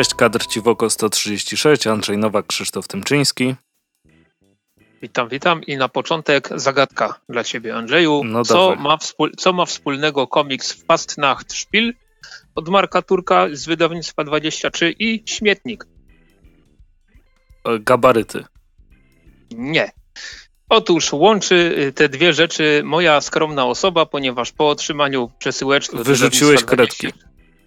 [0.00, 3.54] Cześć, kadr Ciwoko 136, Andrzej Nowak, Krzysztof Tymczyński.
[5.02, 8.22] Witam, witam i na początek zagadka dla Ciebie, Andrzeju.
[8.24, 8.98] No co, ma
[9.36, 11.92] co ma wspólnego komiks Fastnacht Spiel
[12.54, 15.84] od Marka Turka z wydawnictwa 23 i Śmietnik?
[17.64, 18.44] E, gabaryty.
[19.50, 19.92] Nie.
[20.68, 25.96] Otóż łączy y, te dwie rzeczy moja skromna osoba, ponieważ po otrzymaniu przesyłeczki...
[25.96, 27.12] Wyrzuciłeś kredki.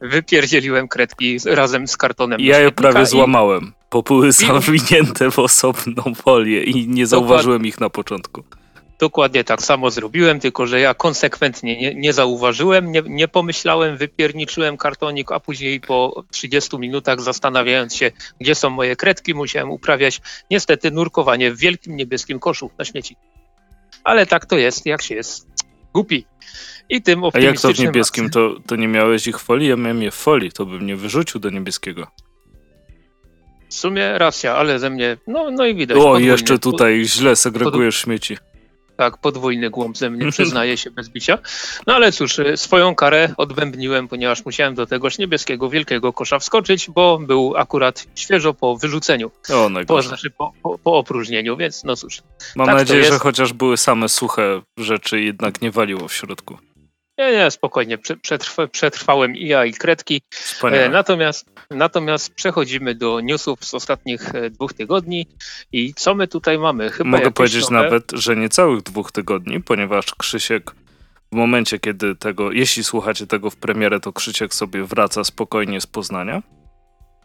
[0.02, 2.40] Wypierdzieliłem kredki razem z kartonem.
[2.42, 3.06] Ja je prawie i...
[3.06, 8.44] złamałem, bo były zawinięte w osobną folię i nie zauważyłem ich na początku.
[9.00, 14.77] Dokładnie tak samo zrobiłem, tylko że ja konsekwentnie nie, nie zauważyłem, nie, nie, pomyślałem, wypierniczyłem
[14.77, 20.91] kartonik, a później po 30 minutach zastanawiając się, gdzie są moje kredki, musiałem uprawiać niestety
[20.91, 23.16] nurkowanie w wielkim niebieskim koszu na śmieci.
[24.04, 25.48] Ale tak to jest, jak się jest
[25.94, 26.26] głupi.
[26.89, 28.29] I tym A jak to w niebieskim?
[28.29, 29.70] To, to nie miałeś ich folii?
[29.70, 32.07] Ja miałem je w folii, to bym nie wyrzucił do niebieskiego.
[33.70, 35.98] W sumie racja, ale ze mnie, no, no i widać.
[35.98, 38.37] O, jeszcze tutaj źle segregujesz śmieci.
[38.98, 41.37] Tak, podwójny głąb ze mnie, przyznaję się bez bicia.
[41.87, 46.89] No ale cóż, y, swoją karę odbębniłem, ponieważ musiałem do tegoż niebieskiego wielkiego kosza wskoczyć,
[46.89, 49.31] bo był akurat świeżo po wyrzuceniu.
[49.54, 52.21] O, no po, znaczy po, po, po, opróżnieniu, więc no cóż.
[52.55, 56.57] Mam tak nadzieję, że chociaż były same suche rzeczy, jednak nie waliło w środku.
[57.18, 57.98] Nie, nie, spokojnie.
[57.98, 60.22] Przetrwa, przetrwałem i ja, i kredki.
[60.64, 65.28] E, natomiast, natomiast przechodzimy do newsów z ostatnich e, dwóch tygodni.
[65.72, 66.90] I co my tutaj mamy?
[66.90, 67.84] Chyba Mogę powiedzieć nowe...
[67.84, 70.72] nawet, że nie całych dwóch tygodni, ponieważ Krzysiek
[71.31, 75.88] w momencie, kiedy tego, jeśli słuchacie tego w premierę, to Krzysiek sobie wraca spokojnie z
[75.88, 76.41] Poznania.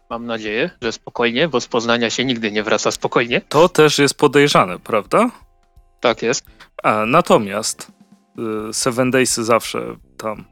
[0.09, 3.41] Mam nadzieję, że spokojnie, bo z Poznania się nigdy nie wraca spokojnie.
[3.49, 5.31] To też jest podejrzane, prawda?
[5.99, 6.45] Tak jest.
[6.83, 7.98] A, natomiast
[8.71, 10.43] Seven Daysy zawsze tam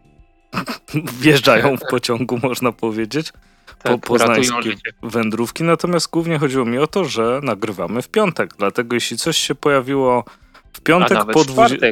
[1.22, 3.34] wjeżdżają w pociągu, można powiedzieć.
[3.84, 5.64] Tak, po poznańskie wędrówki.
[5.64, 8.54] Natomiast głównie chodziło mi o to, że nagrywamy w piątek.
[8.58, 10.24] Dlatego jeśli coś się pojawiło
[10.74, 11.88] w piątek po 20.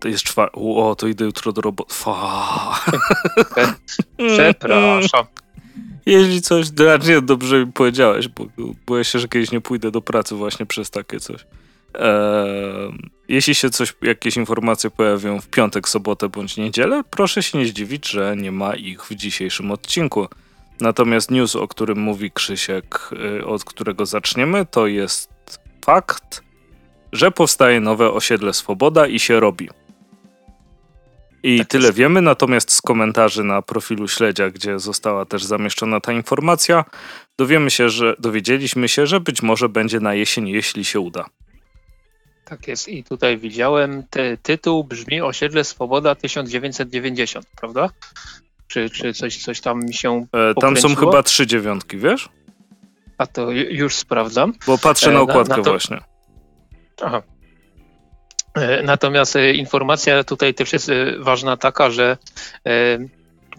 [0.00, 0.54] To jest czwartek.
[0.56, 1.94] O, to idę jutro do roboty.
[4.16, 5.26] Przepraszam.
[6.06, 6.66] Jeśli coś,
[7.08, 8.46] nie, dobrze mi powiedziałeś, bo
[8.86, 11.46] boję się, że kiedyś nie pójdę do pracy właśnie przez takie coś.
[13.28, 18.08] Jeśli się coś, jakieś informacje pojawią w piątek, sobotę bądź niedzielę, proszę się nie zdziwić,
[18.08, 20.28] że nie ma ich w dzisiejszym odcinku.
[20.80, 23.10] Natomiast news, o którym mówi Krzysiek,
[23.40, 25.30] y, od którego zaczniemy, to jest
[25.84, 26.42] fakt,
[27.12, 29.68] że powstaje nowe osiedle Swoboda i się robi.
[31.42, 31.98] I tak tyle jest.
[31.98, 36.84] wiemy, natomiast z komentarzy na profilu Śledzia, gdzie została też zamieszczona ta informacja,
[37.38, 41.24] dowiemy się, że dowiedzieliśmy się, że być może będzie na jesień, jeśli się uda.
[42.52, 47.90] Tak jest i tutaj widziałem, ty, tytuł brzmi Osiedle Swoboda 1990, prawda?
[48.68, 52.28] Czy, czy coś, coś tam mi się e, Tam są chyba trzy dziewiątki, wiesz?
[53.18, 54.52] A to już sprawdzam.
[54.66, 55.70] Bo patrzę na okładkę na, na to...
[55.70, 55.98] właśnie.
[57.02, 57.22] Aha.
[58.54, 62.16] E, natomiast e, informacja tutaj też jest e, ważna taka, że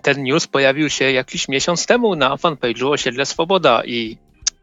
[0.01, 4.17] ten news pojawił się jakiś miesiąc temu na fanpage'u Osiedle Swoboda i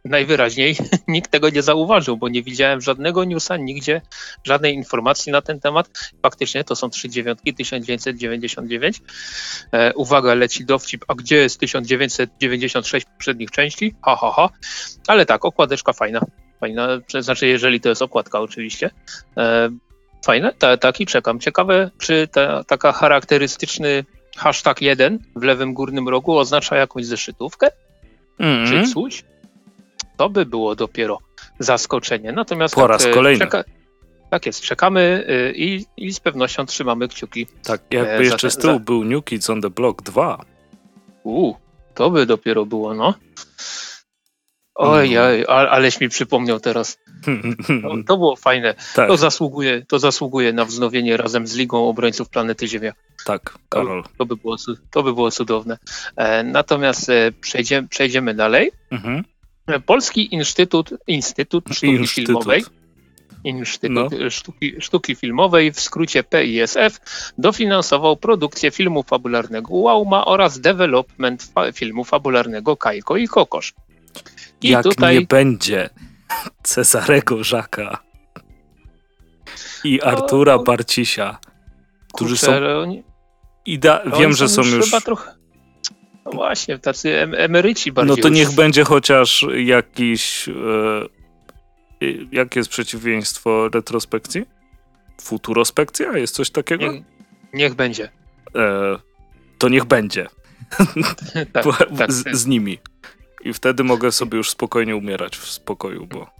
[0.05, 0.77] najwyraźniej
[1.09, 4.01] nikt tego nie zauważył, bo nie widziałem żadnego newsa, nigdzie
[4.45, 6.13] żadnej informacji na ten temat.
[6.23, 9.03] Faktycznie to są trzy dziewiątki, 1999.
[9.73, 13.95] E, uwaga, leci dowcip, a gdzie jest 1996 poprzednich części?
[14.03, 14.49] Ha, ha, ha.
[15.07, 16.21] Ale tak, okładeczka fajna.
[16.61, 16.89] Fajna,
[17.21, 18.91] znaczy jeżeli to jest okładka oczywiście.
[19.37, 19.71] E,
[20.25, 21.41] fajne, ta, taki czekam.
[21.41, 24.05] Ciekawe, czy ta, taka charakterystyczny
[24.37, 27.69] hashtag 1 w lewym górnym rogu oznacza jakąś zeszytówkę?
[28.39, 28.67] Mm.
[28.67, 29.25] Czy coś?
[30.21, 31.19] To by było dopiero
[31.59, 32.33] zaskoczenie.
[32.33, 33.45] Natomiast po raz tak, kolejny.
[33.45, 33.65] Czeka,
[34.31, 37.47] tak jest, czekamy y, i, i, z pewnością trzymamy kciuki.
[37.65, 38.79] Tak, jakby e, jeszcze z tyłu za...
[38.79, 40.45] był New Kids on the Block 2.
[41.23, 41.57] Uuu,
[41.95, 43.15] to by dopiero było, no.
[44.75, 45.25] Oj, mm.
[45.27, 46.99] oj, aleś mi przypomniał teraz.
[47.83, 48.75] To, to było fajne.
[48.95, 49.09] Tak.
[49.09, 52.93] To, zasługuje, to zasługuje na wznowienie razem z Ligą Obrońców Planety Ziemia.
[53.25, 54.03] Tak, Karol.
[54.03, 54.57] To, to by, było,
[54.91, 55.79] to by było cudowne.
[56.17, 58.73] E, natomiast e, przejdziemy, przejdziemy dalej.
[58.91, 59.25] Mhm.
[59.79, 62.27] Polski Instytut, Instytut Sztuki Instytut.
[62.27, 62.65] Filmowej
[63.45, 64.31] Instytut no.
[64.31, 67.01] Sztuki, Sztuki, Filmowej, w skrócie PISF,
[67.39, 73.75] dofinansował produkcję filmu fabularnego Łauma oraz development filmu fabularnego Kajko i Kokosz.
[74.63, 75.15] I Jak tutaj...
[75.15, 75.91] nie będzie
[76.63, 78.03] Cezarego Żaka
[79.85, 81.39] i Artura Barcisia,
[82.15, 82.53] którzy są...
[83.67, 84.03] Ida...
[84.19, 84.85] Wiem, że są już...
[84.85, 85.40] Chyba trochę
[86.25, 88.17] no właśnie, tacy em emeryci bardziej.
[88.17, 88.57] No to niech już...
[88.57, 90.49] będzie chociaż jakiś.
[90.49, 90.53] E,
[92.33, 94.43] jakie jest przeciwieństwo retrospekcji?
[95.23, 96.19] Futurospekcja?
[96.19, 96.93] Jest coś takiego?
[96.93, 97.03] Niech,
[97.53, 98.09] niech będzie.
[98.57, 98.99] E,
[99.59, 100.29] to niech będzie.
[101.53, 101.67] tak,
[101.99, 102.79] tak, z, z, nimi.
[103.45, 106.31] I wtedy mogę sobie już spokojnie umierać w spokoju, bo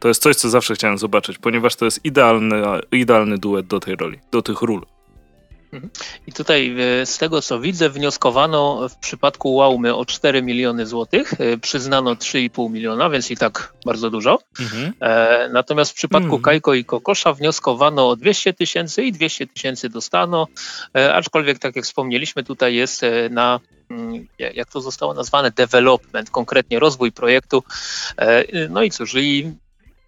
[0.00, 2.62] to jest coś, co zawsze chciałem zobaczyć, ponieważ to jest idealny,
[2.92, 4.86] idealny duet do tej roli, do tych ról.
[5.72, 5.90] Mhm.
[6.26, 11.34] I tutaj e, z tego co widzę, wnioskowano w przypadku Łaumy o 4 miliony złotych,
[11.40, 14.38] e, przyznano 3,5 miliona, więc i tak bardzo dużo.
[14.60, 14.92] Mhm.
[15.00, 16.42] E, natomiast w przypadku mhm.
[16.42, 20.46] Kajko i Kokosza wnioskowano o 200 tysięcy i 200 tysięcy dostano,
[20.96, 23.60] e, aczkolwiek tak jak wspomnieliśmy, tutaj jest e, na
[23.90, 27.62] mm, jak to zostało nazwane, development, konkretnie rozwój projektu.
[28.70, 29.52] No i cóż, i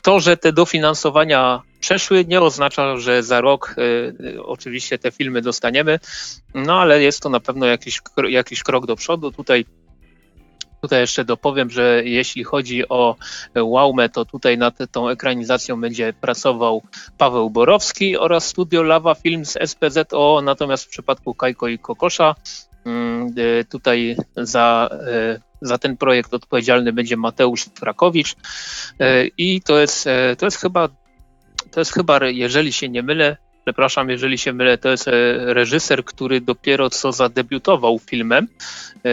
[0.02, 5.98] to, że te dofinansowania przeszły, nie oznacza, że za rok y, oczywiście te filmy dostaniemy,
[6.54, 9.32] no ale jest to na pewno jakiś, jakiś krok do przodu.
[9.32, 9.64] Tutaj
[10.80, 13.16] Tutaj jeszcze dopowiem, że jeśli chodzi o
[13.56, 16.82] Łałmę, to tutaj nad tą ekranizacją będzie pracował
[17.18, 22.34] Paweł Borowski oraz studio Lava Film z SPZO, natomiast w przypadku Kajko i Kokosza
[22.84, 24.88] mm, y, tutaj za
[25.36, 28.36] y, za ten projekt odpowiedzialny będzie Mateusz Frakowicz
[29.00, 30.88] e, i to jest, e, to jest chyba,
[31.70, 35.12] to jest chyba, jeżeli się nie mylę, przepraszam, jeżeli się mylę, to jest e,
[35.54, 38.48] reżyser, który dopiero co zadebiutował filmem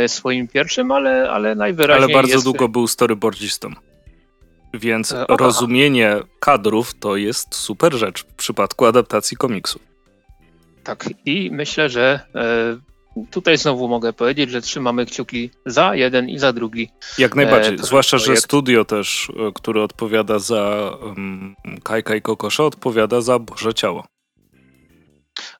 [0.07, 2.43] swoim pierwszym, ale, ale najwyraźniej Ale bardzo jest...
[2.43, 3.73] długo był storyboardzistą.
[4.73, 9.79] Więc rozumienie kadrów to jest super rzecz w przypadku adaptacji komiksu.
[10.83, 12.19] Tak, i myślę, że
[13.31, 16.89] tutaj znowu mogę powiedzieć, że trzymamy kciuki za jeden i za drugi.
[17.17, 18.35] Jak najbardziej, e, zwłaszcza, projekt.
[18.35, 24.07] że studio też, e, które odpowiada za um, Kajka i Kokosza, odpowiada za Boże Ciało.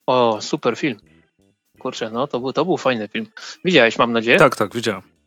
[0.06, 0.96] O, super film.
[1.78, 3.26] Kurczę, no to był, to był fajny film.
[3.64, 4.38] Widziałeś, mam nadzieję?
[4.38, 5.17] Tak, tak, widziałem.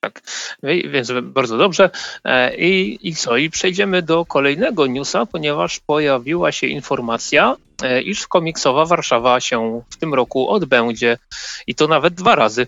[0.00, 0.22] Tak,
[0.62, 1.90] więc bardzo dobrze.
[2.24, 3.36] E, I, I co?
[3.36, 9.96] I przejdziemy do kolejnego newsa, ponieważ pojawiła się informacja, e, iż komiksowa Warszawa się w
[9.96, 11.18] tym roku odbędzie
[11.66, 12.66] i to nawet dwa razy.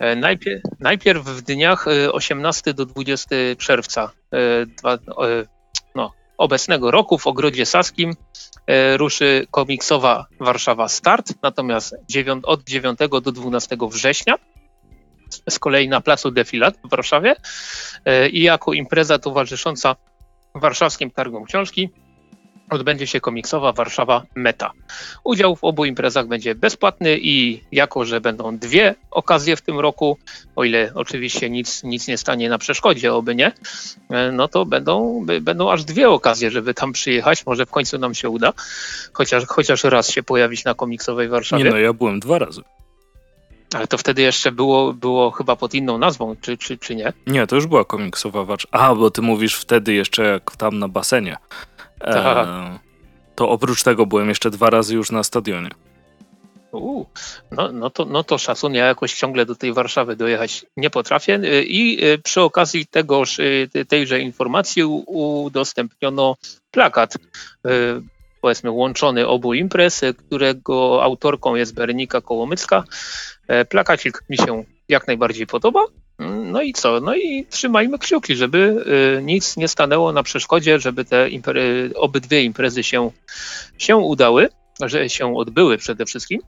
[0.00, 3.28] E, najpierw, najpierw w dniach 18 do 20
[3.58, 4.10] czerwca
[5.94, 8.14] no, obecnego roku w Ogrodzie Saskim
[8.96, 11.94] ruszy komiksowa Warszawa Start, natomiast
[12.42, 14.34] od 9 do 12 września
[15.50, 17.34] z kolei na placu Defilat w Warszawie
[18.04, 19.96] e, i jako impreza towarzysząca
[20.54, 21.90] warszawskim targom książki
[22.70, 24.70] odbędzie się komiksowa Warszawa Meta.
[25.24, 30.18] Udział w obu imprezach będzie bezpłatny i jako, że będą dwie okazje w tym roku,
[30.56, 33.52] o ile oczywiście nic, nic nie stanie na przeszkodzie, oby nie,
[34.10, 37.46] e, no to będą, będą aż dwie okazje, żeby tam przyjechać.
[37.46, 38.52] Może w końcu nam się uda,
[39.12, 41.64] chociaż, chociaż raz się pojawić na komiksowej Warszawie.
[41.64, 42.62] Nie no, ja byłem dwa razy.
[43.74, 47.12] Ale to wtedy jeszcze było, było chyba pod inną nazwą, czy, czy, czy nie?
[47.26, 48.66] Nie, to już była komiksowa wacz.
[48.70, 51.36] A, bo ty mówisz wtedy jeszcze jak tam na basenie.
[52.00, 52.78] E,
[53.34, 55.70] to oprócz tego byłem jeszcze dwa razy już na stadionie.
[56.72, 57.06] Uu,
[57.50, 61.40] no, no, to, no to szacun, ja jakoś ciągle do tej Warszawy dojechać nie potrafię.
[61.62, 66.36] I y, przy okazji tegoż, y, tejże informacji udostępniono
[66.70, 67.14] plakat
[68.40, 72.84] powiedzmy łączony obu imprez, którego autorką jest Berenika Kołomycka.
[73.48, 75.84] E, plakacik mi się jak najbardziej podoba.
[76.18, 77.00] Mm, no i co?
[77.00, 78.84] No i trzymajmy kciuki, żeby
[79.18, 83.10] e, nic nie stanęło na przeszkodzie, żeby te imprezy, obydwie imprezy się,
[83.78, 84.48] się udały,
[84.82, 86.40] że się odbyły przede wszystkim.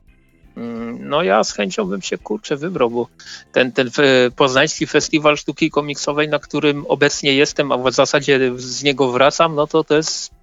[0.56, 3.08] Mm, no ja z chęcią bym się kurczę wybrał, bo
[3.52, 3.90] ten, ten
[4.36, 9.66] poznański festiwal sztuki komiksowej, na którym obecnie jestem, a w zasadzie z niego wracam, no
[9.66, 10.41] to to jest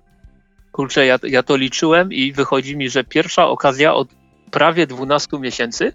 [0.71, 4.09] kurczę, ja, ja to liczyłem i wychodzi mi, że pierwsza okazja od
[4.51, 5.93] prawie 12 miesięcy,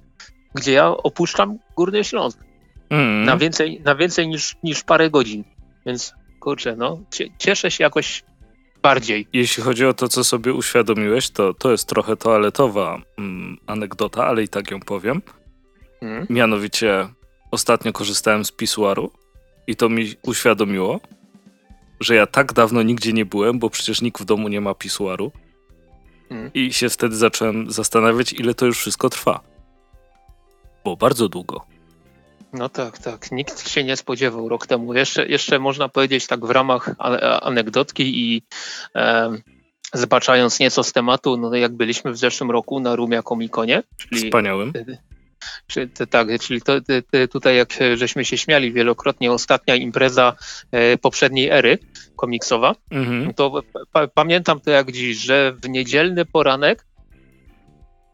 [0.55, 2.39] gdzie ja opuszczam Górny Śląsk.
[2.91, 3.25] Mm.
[3.25, 5.45] Na więcej, na więcej niż, niż parę godzin.
[5.87, 7.01] Więc kurczę, no,
[7.39, 8.25] cieszę się jakoś
[8.83, 9.29] bardziej.
[9.33, 14.43] Jeśli chodzi o to, co sobie uświadomiłeś, to to jest trochę toaletowa mm, anegdota, ale
[14.43, 15.23] i tak ją powiem.
[16.03, 16.27] Mm.
[16.31, 17.09] Mianowicie
[17.51, 19.11] ostatnio korzystałem z pisuaru
[19.67, 21.01] i to mi uświadomiło,
[22.05, 25.33] że ja tak dawno nigdzie nie byłem, bo przecież nikt w domu nie ma pisuaru.
[26.31, 26.51] Mm.
[26.55, 29.41] I się wtedy zacząłem zastanawiać, ile to już wszystko trwa.
[30.85, 31.67] Bo bardzo długo.
[32.53, 33.33] No tak, tak.
[33.33, 34.95] Nikt się nie spodziewał rok temu.
[34.95, 36.91] Jeszcze, jeszcze można powiedzieć tak w ramach
[37.43, 38.43] anegdotki i
[38.95, 39.31] e,
[39.93, 43.83] zbaczając nieco z tematu, no jak byliśmy w zeszłym roku na Rumia Komikonie.
[43.97, 44.73] Czyli Wspaniałym.
[45.67, 46.73] Czy, tak, czyli to,
[47.31, 50.33] tutaj jak żeśmy się śmiali wielokrotnie, ostatnia impreza
[50.73, 51.79] e, poprzedniej ery
[52.17, 53.35] komiksowa, mhm.
[53.35, 56.85] to pa, pamiętam to jak dziś, że w niedzielny poranek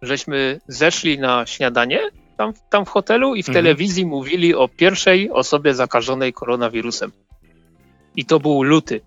[0.02, 2.00] żeśmy zeszli na śniadanie
[2.36, 3.64] tam, tam w hotelu i w mhm.
[3.64, 7.12] telewizji mówili o pierwszej osobie zakażonej koronawirusem.
[8.16, 9.00] I to był luty.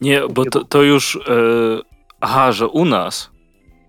[0.00, 1.18] Nie, bo to, to już.
[1.28, 1.82] Yy,
[2.20, 3.30] aha, że u nas.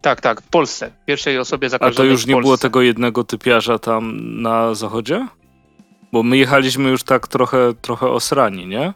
[0.05, 0.91] Tak, tak, w Polsce.
[1.05, 1.93] Pierwszej osobie zakażonej.
[1.93, 5.27] A to już nie było tego jednego typiarza tam na zachodzie?
[6.15, 8.93] bo my jechaliśmy już tak trochę, trochę osrani, nie?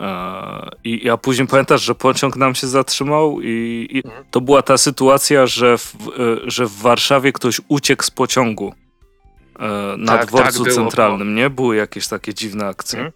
[0.00, 4.24] E, I ja później pamiętasz, że pociąg nam się zatrzymał i, i mhm.
[4.30, 8.74] to była ta sytuacja, że w, e, że w Warszawie ktoś uciekł z pociągu
[9.58, 11.50] e, na tak, dworcu tak, centralnym, nie?
[11.50, 12.98] Były jakieś takie dziwne akcje.
[12.98, 13.12] Mhm.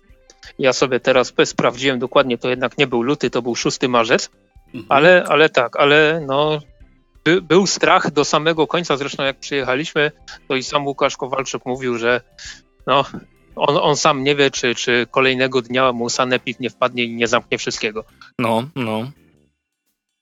[0.58, 4.30] Ja sobie teraz sprawdziłem dokładnie, to jednak nie był luty, to był 6 marzec,
[4.66, 4.84] mhm.
[4.88, 6.60] ale, ale tak, ale no
[7.26, 10.12] by, był strach do samego końca, zresztą jak przyjechaliśmy,
[10.49, 12.21] to i sam Łukasz Kowalczyk mówił, że
[12.87, 13.04] no,
[13.56, 17.28] on, on sam nie wie, czy, czy kolejnego dnia mu sanepid nie wpadnie i nie
[17.28, 18.04] zamknie wszystkiego.
[18.38, 19.11] No, no.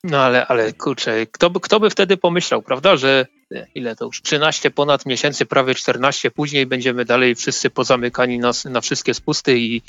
[0.03, 3.25] No ale, ale kurczę, kto by, kto by wtedy pomyślał, prawda, że
[3.75, 8.81] ile to już 13 ponad miesięcy, prawie 14 później będziemy dalej wszyscy pozamykani na, na
[8.81, 9.81] wszystkie spusty i,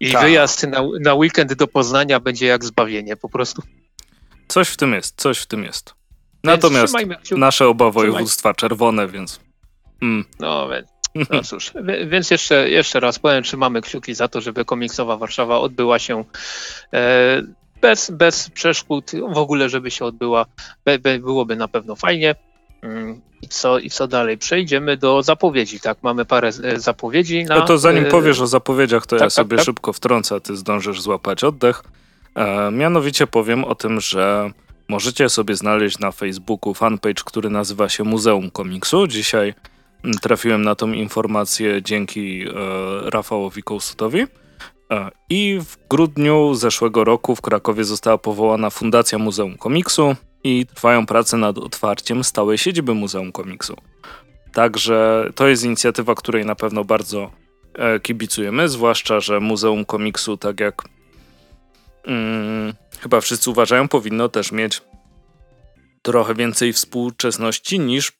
[0.00, 0.22] i tak.
[0.22, 3.62] wyjazd na, na weekend do Poznania będzie jak zbawienie po prostu.
[4.48, 5.94] Coś w tym jest, coś w tym jest.
[6.44, 6.94] Natomiast
[7.30, 9.40] nasze oba województwa czerwone, więc...
[10.02, 10.24] Mm.
[10.40, 10.68] No,
[11.30, 11.72] no cóż,
[12.06, 16.24] więc jeszcze, jeszcze raz powiem, trzymamy kciuki za to, żeby komiksowa Warszawa odbyła się
[16.92, 17.42] e,
[17.80, 20.46] bez, bez przeszkód, w ogóle żeby się odbyła,
[21.20, 22.34] byłoby na pewno fajnie.
[22.82, 24.38] Mm, I co, I co dalej?
[24.38, 25.98] Przejdziemy do zapowiedzi, tak?
[26.02, 27.44] Mamy parę e, zapowiedzi.
[27.44, 29.92] Na, no to zanim e, powiesz o zapowiedziach, to tak, ja tak, sobie tak, szybko
[29.92, 31.82] wtrącę, a ty zdążysz złapać oddech.
[32.36, 34.50] E, mianowicie powiem o tym, że
[34.88, 39.06] możecie sobie znaleźć na Facebooku fanpage, który nazywa się Muzeum Komiksu.
[39.06, 39.54] Dzisiaj
[40.04, 42.50] mm, trafiłem na tą informację dzięki e,
[43.10, 44.20] Rafałowi Kołsutowi.
[44.90, 51.06] E, I w grudniu zeszłego roku w Krakowie została powołana Fundacja Muzeum Komiksu i trwają
[51.06, 53.76] prace nad otwarciem stałej siedziby Muzeum Komiksu.
[54.52, 57.30] Także to jest inicjatywa, której na pewno bardzo
[57.74, 60.95] e, kibicujemy, zwłaszcza, że Muzeum Komiksu, tak jak
[62.06, 64.82] hmm, chyba wszyscy uważają, powinno też mieć
[66.02, 68.12] trochę więcej współczesności niż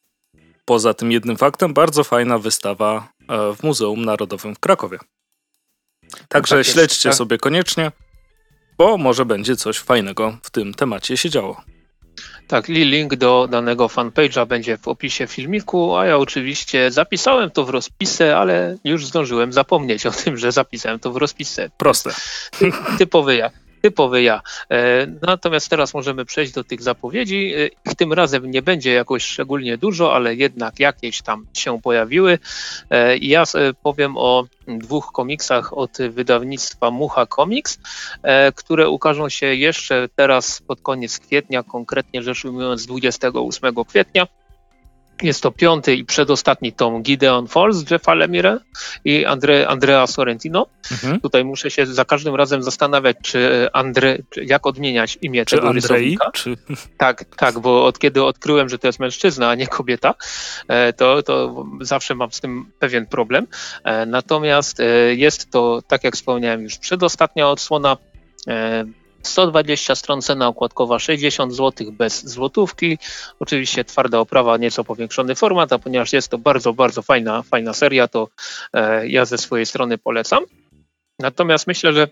[0.64, 4.98] poza tym jednym faktem bardzo fajna wystawa e, w Muzeum Narodowym w Krakowie.
[6.28, 7.18] Także tak śledźcie tak.
[7.18, 7.92] sobie koniecznie,
[8.78, 11.60] bo może będzie coś fajnego w tym temacie się działo.
[12.48, 17.70] Tak, link do danego fanpage'a będzie w opisie filmiku, a ja oczywiście zapisałem to w
[17.70, 21.70] rozpisę, ale już zdążyłem zapomnieć o tym, że zapisałem to w rozpisce.
[21.78, 22.10] Proste.
[22.98, 23.50] Typowy ja
[23.82, 24.40] typowy ja.
[24.70, 27.54] E, natomiast teraz możemy przejść do tych zapowiedzi.
[27.54, 32.38] E, ich tym razem nie będzie jakoś szczególnie dużo, ale jednak jakieś tam się pojawiły.
[32.90, 33.44] E, ja
[33.82, 37.78] powiem o dwóch komiksach od wydawnictwa Mucha Comics,
[38.54, 44.26] które ukażą się jeszcze teraz pod koniec kwietnia, konkretnie rzecz ujmując 28 kwietnia.
[45.22, 48.58] Jest to piąty i przedostatni tom Gideon Falls Jeffa Lemire
[49.04, 50.66] i Andre, Andrea Sorrentino.
[50.92, 51.20] Mhm.
[51.20, 56.18] Tutaj muszę się za każdym razem zastanawiać, czy Andre, jak odmieniać imię czy tego Andrei.
[56.32, 56.56] Czy...
[56.96, 60.14] Tak, tak, bo od kiedy odkryłem, że to jest mężczyzna, a nie kobieta,
[60.68, 63.46] e, to, to zawsze mam z tym pewien problem.
[63.84, 67.96] E, natomiast e, jest to, tak jak wspomniałem, już przedostatnia odsłona
[69.22, 72.98] 120 stron cena okładkowa 60 zł bez złotówki.
[73.40, 78.08] Oczywiście twarda oprawa, nieco powiększony format, a ponieważ jest to bardzo, bardzo fajna, fajna seria,
[78.08, 78.28] to
[78.72, 80.44] e, ja ze swojej strony polecam.
[81.18, 82.08] Natomiast myślę, że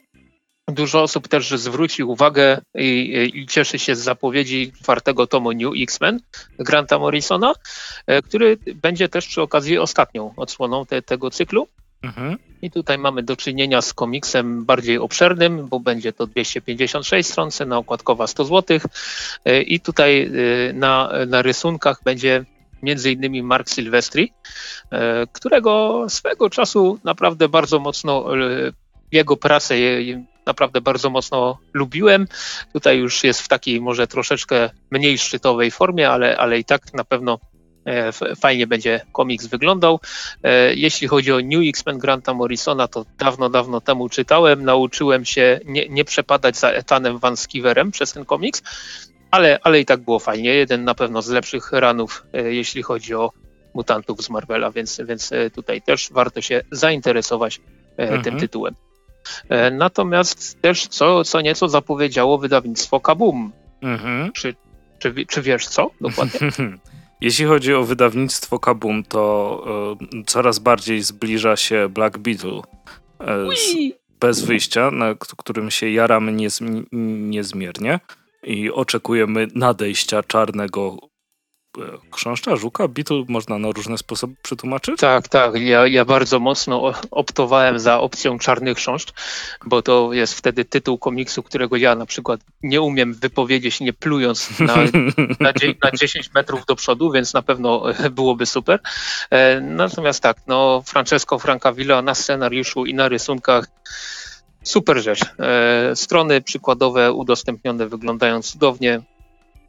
[0.68, 6.20] Dużo osób też zwróci uwagę i, i, cieszy się z zapowiedzi czwartego tomu New X-Men
[6.58, 7.52] Granta Morrisona,
[8.06, 11.68] e, który będzie też przy okazji ostatnią odsłoną te, tego cyklu.
[12.04, 12.38] Mhm.
[12.62, 17.78] I tutaj mamy do czynienia z komiksem bardziej obszernym, bo będzie to 256 stron, cena
[17.78, 18.78] okładkowa 100 zł.
[19.44, 22.44] E, I tutaj e, na, na rysunkach będzie
[22.82, 24.32] między innymi Mark Silvestri,
[24.90, 28.24] e, którego swego czasu naprawdę bardzo mocno
[29.12, 29.74] jego pracę
[30.46, 32.26] naprawdę bardzo mocno lubiłem.
[32.72, 37.04] Tutaj już jest w takiej może troszeczkę mniej szczytowej formie, ale, ale i tak na
[37.04, 37.38] pewno
[38.36, 40.00] fajnie będzie komiks wyglądał.
[40.42, 44.64] E, jeśli chodzi o New X-Men Granta Morrisona, to dawno, dawno temu czytałem.
[44.64, 48.62] Nauczyłem się nie, nie przepadać za Etanem Van Skiverem przez ten komiks,
[49.30, 50.54] ale, ale i tak było fajnie.
[50.54, 53.32] Jeden na pewno z lepszych ranów, e, jeśli chodzi o
[53.74, 57.60] mutantów z Marvela, więc, więc tutaj też warto się zainteresować
[57.96, 58.22] mhm.
[58.22, 58.74] tym tytułem.
[59.72, 63.52] Natomiast też co, co nieco zapowiedziało wydawnictwo Kabum.
[63.82, 64.32] Mhm.
[64.32, 64.54] Czy,
[64.98, 66.40] czy, czy wiesz co dokładnie?
[67.20, 69.64] Jeśli chodzi o wydawnictwo Kabum, to
[70.20, 73.76] y, coraz bardziej zbliża się Black Beetle y, z,
[74.20, 76.84] bez wyjścia, na którym się jaramy niezm
[77.30, 78.00] niezmiernie
[78.42, 80.96] i oczekujemy nadejścia czarnego
[82.12, 85.00] chrząszcza, żuka, Beetle można na różne sposoby przetłumaczyć?
[85.00, 85.60] Tak, tak.
[85.60, 89.12] Ja, ja bardzo mocno optowałem za opcją Czarny Chrząszcz,
[89.66, 94.60] bo to jest wtedy tytuł komiksu, którego ja na przykład nie umiem wypowiedzieć, nie plując
[94.60, 94.76] na,
[95.40, 95.52] na,
[95.82, 97.82] na 10 metrów do przodu, więc na pewno
[98.16, 98.80] byłoby super.
[99.30, 103.66] E, natomiast tak, no Francesco Francavilla na scenariuszu i na rysunkach
[104.62, 105.20] super rzecz.
[105.38, 109.00] E, strony przykładowe udostępnione wyglądają cudownie.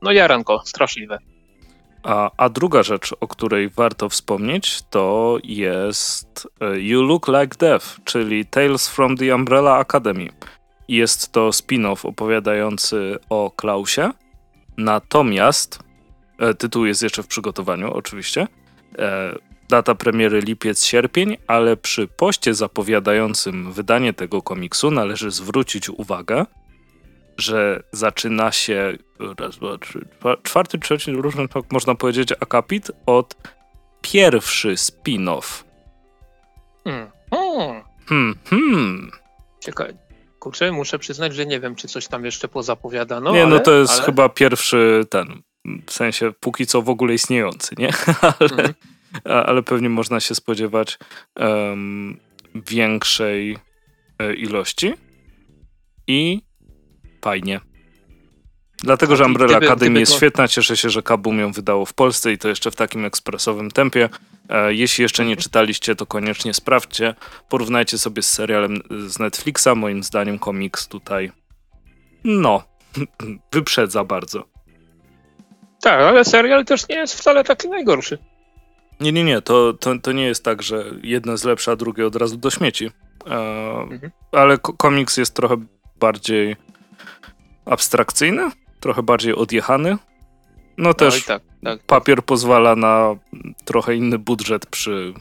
[0.02, 1.35] No jaranko, straszliwe.
[2.06, 7.86] A, a druga rzecz, o której warto wspomnieć, to jest e, You Look Like Death,
[8.04, 10.30] czyli Tales from the Umbrella Academy.
[10.88, 14.12] Jest to spin-off opowiadający o Klausie,
[14.78, 15.80] natomiast
[16.40, 18.48] e, tytuł jest jeszcze w przygotowaniu, oczywiście.
[19.00, 19.36] E,
[19.70, 26.46] data premiery lipiec-sierpień, ale przy poście zapowiadającym wydanie tego komiksu należy zwrócić uwagę,
[27.38, 28.98] że zaczyna się
[29.40, 30.08] raz, dwa, trzy,
[30.44, 33.36] czwarty, trzeci, różny, można powiedzieć, akapit od
[34.02, 35.64] pierwszy spin-off.
[36.84, 37.12] Hmm.
[37.32, 37.84] Hmm.
[38.06, 39.12] Hmm, hmm.
[39.60, 39.94] Ciekawe.
[40.40, 43.32] Kurczę, muszę przyznać, że nie wiem, czy coś tam jeszcze pozapowiadano.
[43.32, 44.04] Nie, no ale, no to jest ale...
[44.04, 45.42] chyba pierwszy ten,
[45.86, 47.90] w sensie póki co w ogóle istniejący, nie?
[48.40, 48.74] ale, mhm.
[49.48, 50.98] ale pewnie można się spodziewać
[51.36, 52.20] um,
[52.56, 53.58] większej
[54.20, 54.94] e, ilości.
[56.08, 56.42] I
[57.26, 57.60] fajnie.
[58.84, 60.48] Dlatego, że Umbrella gdyby, Academy gdyby jest świetna.
[60.48, 64.10] Cieszę się, że Kabum ją wydało w Polsce i to jeszcze w takim ekspresowym tempie.
[64.50, 67.16] E, jeśli jeszcze nie czytaliście, to koniecznie sprawdźcie.
[67.50, 69.68] Porównajcie sobie z serialem z Netflixa.
[69.76, 71.32] Moim zdaniem komiks tutaj
[72.24, 72.64] no,
[73.54, 74.46] wyprzedza bardzo.
[75.82, 78.18] Tak, ale serial też nie jest wcale taki najgorszy.
[79.00, 79.42] Nie, nie, nie.
[79.42, 82.50] To, to, to nie jest tak, że jedno jest lepsze, a drugie od razu do
[82.50, 82.92] śmieci.
[83.28, 83.38] E,
[83.82, 84.12] mhm.
[84.32, 85.56] Ale komiks jest trochę
[86.00, 86.56] bardziej
[87.66, 89.90] abstrakcyjny, trochę bardziej odjechany.
[89.90, 89.98] No,
[90.78, 93.16] no też tak, tak, tak, papier pozwala na
[93.66, 95.14] trochę inny budżet przy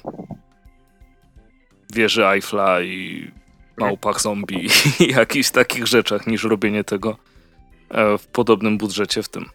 [1.92, 3.30] wieży Eiffla i
[3.78, 4.68] małpach zombie
[5.00, 7.16] i jakichś takich rzeczach niż robienie tego
[7.90, 9.46] e, w podobnym budżecie w tym.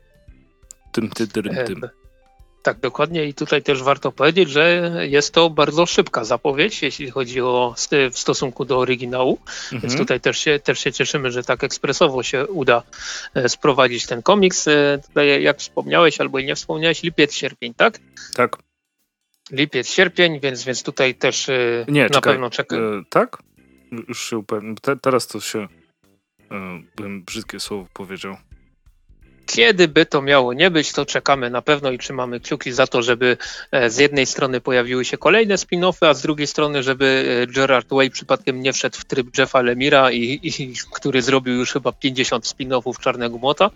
[0.91, 1.82] Tym, tym, tym, tym.
[2.62, 7.41] Tak, dokładnie i tutaj też warto powiedzieć, że jest to bardzo szybka zapowiedź, jeśli chodzi
[7.41, 7.76] o
[8.12, 9.82] w stosunku do oryginału, mhm.
[9.82, 12.84] więc tutaj też się, też się cieszymy, że tak ekspresowo się uda
[13.34, 14.67] e, sprowadzić ten komiks.
[14.67, 18.00] E, tutaj jak wspomniałeś albo i nie wspomniałeś, lipiec, sierpień, tak?
[18.36, 18.58] Tak.
[19.52, 23.00] Lipiec, sierpień, więc, więc tutaj też e, nie, na czekaj, pewno czekam.
[23.00, 23.38] E, tak?
[24.08, 24.76] Już się upewniam.
[24.76, 25.67] Te, teraz to się
[26.52, 28.38] e, bym brzydkie słowo powiedział.
[29.50, 33.02] Kiedy by to miało nie być, to czekamy na pewno i trzymamy kciuki za to,
[33.02, 33.38] żeby
[33.72, 37.90] e, z jednej strony pojawiły się kolejne spin-offy, a z drugiej strony, żeby e, Gerard
[37.92, 42.46] Way przypadkiem nie wszedł w tryb Jeffa Lemira, i, i który zrobił już chyba 50
[42.46, 43.70] spin-offów Czarnego Młota.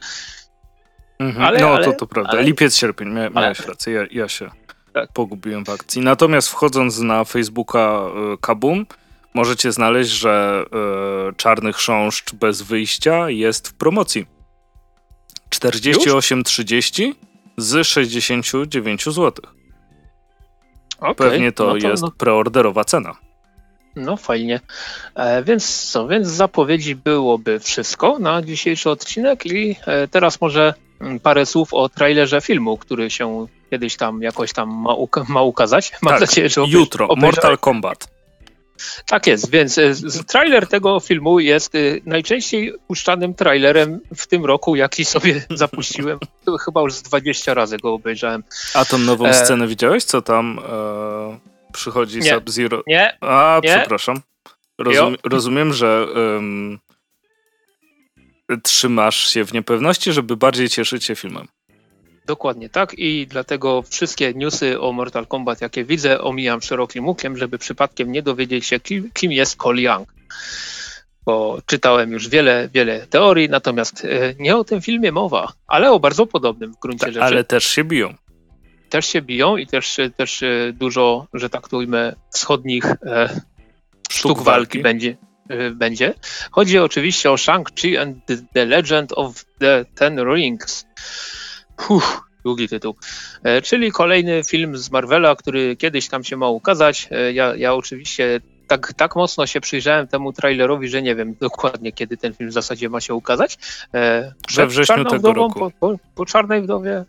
[1.19, 1.45] Mhm.
[1.45, 2.31] Ale, no ale, to to prawda.
[2.31, 4.51] Ale, Lipiec, sierpień, Mia, miałeś ale, rację, ja, ja się
[4.93, 5.13] tak.
[5.13, 6.01] pogubiłem w akcji.
[6.01, 8.01] Natomiast wchodząc na Facebooka
[8.33, 8.85] y, Kabum,
[9.33, 10.65] możecie znaleźć, że
[11.31, 14.32] y, Czarny Chrząszcz bez wyjścia jest w promocji.
[15.53, 17.13] 48,30
[17.57, 19.31] z 69 zł.
[20.97, 22.11] Okay, Pewnie to, no to jest no.
[22.11, 23.15] preorderowa cena.
[23.95, 24.59] No fajnie.
[25.15, 31.19] E, więc co, więc zapowiedzi byłoby wszystko na dzisiejszy odcinek i e, teraz może mm,
[31.19, 35.91] parę słów o trailerze filmu, który się kiedyś tam jakoś tam ma, uka ma ukazać.
[36.01, 37.07] Mam tak, nadzieję, że jutro.
[37.17, 38.07] Mortal Kombat.
[39.05, 39.93] Tak jest, więc e,
[40.27, 46.19] trailer tego filmu jest e, najczęściej puszczanym trailerem w tym roku, jaki sobie zapuściłem.
[46.65, 48.43] Chyba już z 20 razy go obejrzałem.
[48.73, 49.33] A tą nową e...
[49.33, 51.39] scenę widziałeś, co tam e...
[51.73, 52.83] przychodzi Sub-Zero?
[52.87, 53.17] Nie.
[53.21, 53.69] A, nie.
[53.69, 54.21] przepraszam.
[54.77, 56.79] Rozum rozumiem, że um...
[58.63, 61.47] trzymasz się w niepewności, żeby bardziej cieszyć się filmem.
[62.25, 67.57] Dokładnie tak i dlatego wszystkie newsy o Mortal Kombat, jakie widzę, omijam szerokim łukiem, żeby
[67.57, 70.13] przypadkiem nie dowiedzieć się, kim, kim jest Cole Young.
[71.25, 75.99] Bo czytałem już wiele, wiele teorii, natomiast e, nie o tym filmie mowa, ale o
[75.99, 77.25] bardzo podobnym w gruncie tak, rzeczy.
[77.25, 78.13] Ale też się biją.
[78.89, 83.29] Też się biją i też, też e, dużo, że tak to ujmę, wschodnich e,
[84.09, 85.17] sztuk, sztuk walki, walki będzie,
[85.49, 86.13] e, będzie.
[86.51, 88.17] Chodzi oczywiście o Shang-Chi and
[88.53, 90.85] the Legend of the Ten Rings.
[91.89, 92.95] Uff, długi tytuł.
[93.43, 97.07] E, czyli kolejny film z Marvela, który kiedyś tam się ma ukazać.
[97.11, 101.91] E, ja, ja oczywiście tak, tak mocno się przyjrzałem temu trailerowi, że nie wiem dokładnie,
[101.91, 103.57] kiedy ten film w zasadzie ma się ukazać.
[103.93, 105.59] E, We wrześniu tego wdową, roku.
[105.59, 107.05] Po, po, po, Czarnej Wdowie.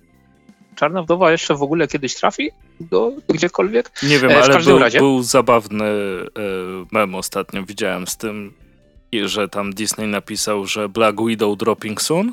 [0.76, 2.50] Czarna Wdowa jeszcze w ogóle kiedyś trafi
[2.80, 3.90] do, gdziekolwiek?
[4.02, 4.98] Nie wiem, ale był, razie.
[4.98, 5.84] był zabawny
[6.92, 8.54] mem ostatnio, widziałem z tym,
[9.24, 12.32] że tam Disney napisał, że Black Widow dropping soon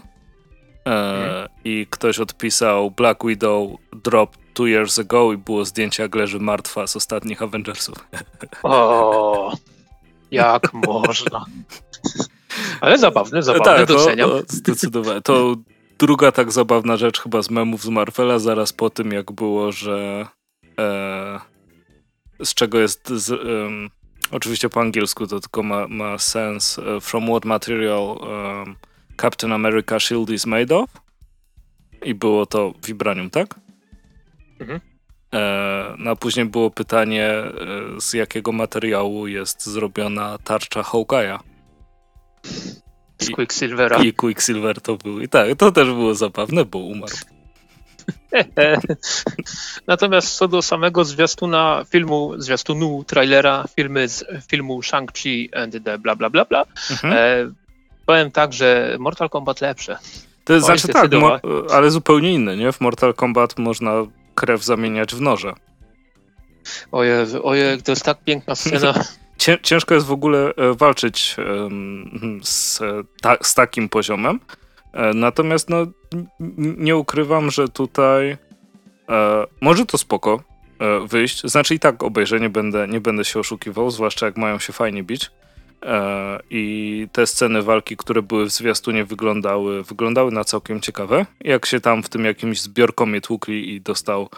[0.87, 3.71] E, I ktoś odpisał Black Widow
[4.03, 7.95] drop two years ago i było zdjęcie jak leży martwa z ostatnich Avengersów.
[8.63, 9.57] O,
[10.31, 11.45] jak można.
[12.81, 14.29] Ale zabawne, zabawne, tak, doceniam.
[14.29, 15.21] To, zdecydowanie.
[15.21, 15.55] To
[15.99, 20.27] druga tak zabawna rzecz chyba z memów z Marvela, zaraz po tym jak było, że
[20.79, 21.39] e,
[22.43, 23.89] z czego jest z, um,
[24.31, 28.75] oczywiście po angielsku to tylko ma, ma sens uh, from what material um,
[29.21, 30.89] Captain America shield is made of
[32.03, 33.55] i było to vibranium, tak?
[34.59, 34.79] Mhm.
[35.33, 37.51] E, no a później było pytanie, e,
[38.01, 41.39] z jakiego materiału jest zrobiona tarcza Hawkeye'a.
[43.17, 44.03] Z Quicksilvera.
[44.03, 45.21] I, I Quicksilver to był.
[45.21, 47.15] I tak, to też było zabawne, bo umarł.
[49.87, 56.15] Natomiast co do samego zwiastuna filmu, zwiastunu, trailera, filmy z filmu Shang-Chi and the bla
[56.15, 57.13] bla bla bla, mhm.
[57.13, 57.51] e,
[58.11, 59.97] powiem tak, że Mortal Kombat lepsze.
[60.43, 61.11] To jest, znaczy tak,
[61.73, 62.71] ale zupełnie inne, nie?
[62.71, 63.91] W Mortal Kombat można
[64.35, 65.53] krew zamieniać w noże.
[66.91, 68.93] Ojej, ojej, to jest tak piękna scena.
[69.63, 71.35] Ciężko jest w ogóle e, walczyć
[72.43, 72.79] z,
[73.21, 74.39] ta, z takim poziomem.
[74.93, 75.77] E, natomiast no,
[76.57, 78.37] nie ukrywam, że tutaj e,
[79.61, 80.43] może to spoko
[81.07, 81.43] wyjść.
[81.43, 85.03] Znaczy i tak obejrzę, nie będę, nie będę się oszukiwał, zwłaszcza jak mają się fajnie
[85.03, 85.31] bić.
[86.49, 91.25] I te sceny walki, które były w zwiastunie wyglądały, wyglądały na całkiem ciekawe.
[91.41, 94.29] Jak się tam w tym jakimś zbiorkomie tłukli i dostał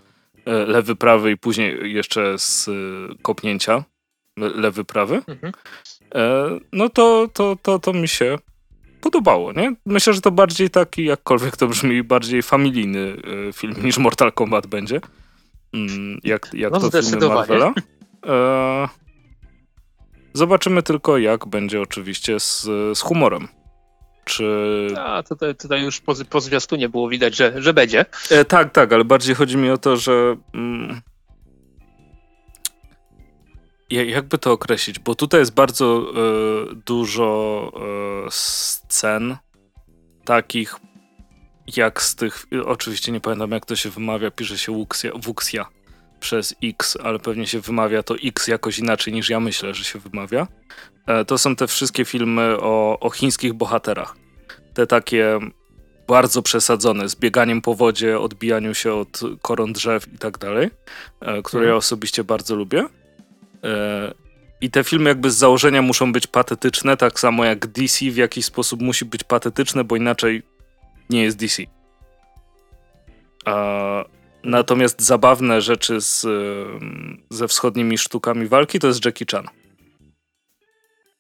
[0.45, 2.69] lewy, prawy i później jeszcze z
[3.21, 3.83] kopnięcia
[4.37, 5.53] lewy, prawy, mhm.
[6.15, 8.37] E, no to, to, to, to mi się
[9.01, 9.75] podobało, nie?
[9.85, 13.15] Myślę, że to bardziej taki, jakkolwiek to brzmi, bardziej familijny
[13.49, 15.01] e, film niż Mortal Kombat będzie.
[15.73, 17.73] Mm, jak jak no to filmy Marvela.
[18.27, 18.87] E,
[20.33, 22.63] zobaczymy tylko, jak będzie oczywiście z,
[22.97, 23.47] z humorem.
[24.25, 24.87] Czy...
[24.97, 28.05] A, tutaj, tutaj już po, po zwiastunie było widać, że, że będzie.
[28.29, 31.01] E, tak, tak, ale bardziej chodzi mi o to, że mm,
[33.89, 34.99] jakby to określić?
[34.99, 36.05] Bo tutaj jest bardzo
[36.71, 37.71] y, dużo
[38.27, 39.37] y, scen
[40.25, 40.75] takich
[41.77, 45.65] jak z tych, oczywiście nie pamiętam jak to się wymawia, pisze się Wuxia, Wuxia
[46.23, 49.99] przez X, ale pewnie się wymawia to X jakoś inaczej niż ja myślę, że się
[49.99, 50.47] wymawia.
[51.07, 54.15] E, to są te wszystkie filmy o, o chińskich bohaterach.
[54.73, 55.39] Te takie
[56.07, 60.69] bardzo przesadzone, z bieganiem po wodzie, odbijaniu się od koron drzew i tak dalej,
[61.21, 61.67] e, które mhm.
[61.67, 62.85] ja osobiście bardzo lubię.
[63.63, 64.13] E,
[64.61, 68.45] I te filmy jakby z założenia muszą być patetyczne, tak samo jak DC w jakiś
[68.45, 70.43] sposób musi być patetyczne, bo inaczej
[71.09, 71.63] nie jest DC.
[74.43, 76.25] Natomiast zabawne rzeczy z,
[77.29, 79.47] ze wschodnimi sztukami walki to jest Jackie Chan.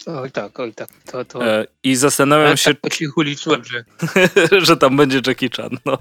[0.05, 0.89] Oj tak, oj tak.
[1.11, 1.45] To, to...
[1.45, 2.73] E, I zastanawiam się...
[2.73, 3.85] Tak, po cichu liczyłem, że...
[4.67, 5.97] że tam będzie Jackie Chan, no.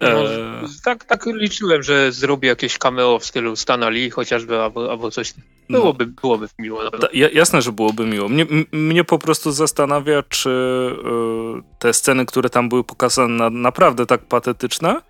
[0.00, 4.90] No, e, tak, tak liczyłem, że zrobi jakieś cameo w stylu Stana Lee chociażby, albo,
[4.90, 5.34] albo coś.
[5.68, 5.78] No.
[5.78, 6.12] Byłoby, no.
[6.20, 6.90] byłoby miło.
[6.90, 8.28] Ta, jasne, że byłoby miło.
[8.28, 14.06] Mnie, mnie po prostu zastanawia, czy y, te sceny, które tam były pokazane na, naprawdę
[14.06, 15.02] tak patetyczne,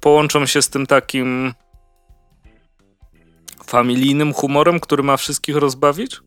[0.00, 1.54] połączą się z tym takim
[3.64, 6.20] familijnym humorem, który ma wszystkich rozbawić.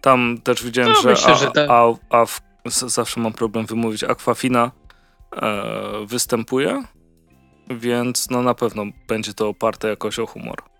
[0.00, 1.70] Tam też widziałem, no, że, myślę, a, że tak.
[1.70, 4.70] a, a, a w, zawsze mam problem wymówić Aquafina
[5.36, 5.62] e,
[6.06, 6.82] występuje,
[7.70, 10.73] więc no na pewno będzie to oparte jakoś o humor.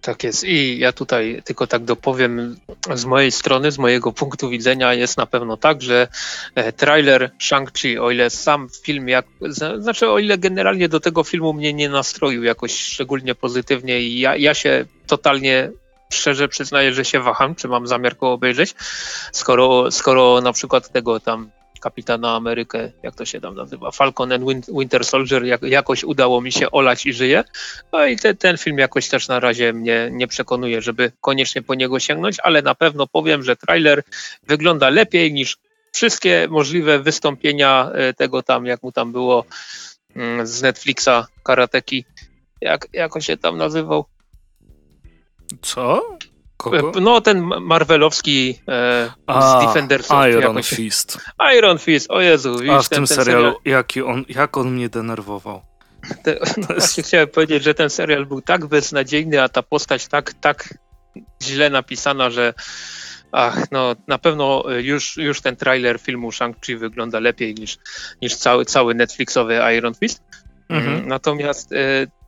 [0.00, 0.44] Tak jest.
[0.44, 2.56] I ja tutaj tylko tak dopowiem
[2.94, 6.08] z mojej strony, z mojego punktu widzenia jest na pewno tak, że
[6.54, 9.26] e, trailer Shang-Chi, o ile sam film, jak,
[9.78, 14.36] znaczy o ile generalnie do tego filmu mnie nie nastroił jakoś szczególnie pozytywnie i ja,
[14.36, 15.70] ja się totalnie
[16.12, 18.74] szczerze przyznaję, że się waham, czy mam zamiar go obejrzeć,
[19.32, 24.44] skoro, skoro na przykład tego tam kapitana Amerykę, jak to się tam nazywa, Falcon and
[24.68, 27.44] Winter Soldier, jak, jakoś udało mi się olać i żyje.
[27.92, 31.74] No i te, ten film jakoś też na razie mnie nie przekonuje, żeby koniecznie po
[31.74, 34.02] niego sięgnąć, ale na pewno powiem, że trailer
[34.46, 35.56] wygląda lepiej niż
[35.92, 39.44] wszystkie możliwe wystąpienia e, tego tam, jak mu tam było
[40.16, 42.04] mm, z Netflixa, Karateki,
[42.60, 44.04] jak, jak on się tam nazywał?
[45.62, 46.18] Co?
[46.60, 46.92] Kogo?
[47.00, 50.16] No, ten Marvelowski e, A, z Defendersów.
[50.28, 50.68] Iron jakoś.
[50.68, 51.18] Fist.
[51.58, 52.52] Iron Fist, o Jezu.
[52.52, 53.60] Widzisz, A w ten, tym ten serialu, serial...
[53.64, 55.62] jaki on, jak on mnie denerwował.
[56.22, 60.34] Te, no, właśnie chciałem powiedzieć, że ten serial był tak beznadziejny, a ta postać tak,
[60.34, 60.74] tak
[61.42, 62.54] źle napisana, że
[63.32, 67.78] ach, no na pewno już, już ten trailer filmu Shang-Chi wygląda lepiej niż,
[68.22, 70.22] niż cały, cały Netflixowy Iron Fist.
[70.68, 71.08] Mhm.
[71.08, 71.76] Natomiast e,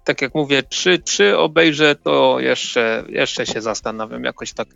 [0.04, 4.24] tak jak mówię, czy, czy obejrzę, to jeszcze, jeszcze się zastanawiam.
[4.24, 4.68] Jakoś tak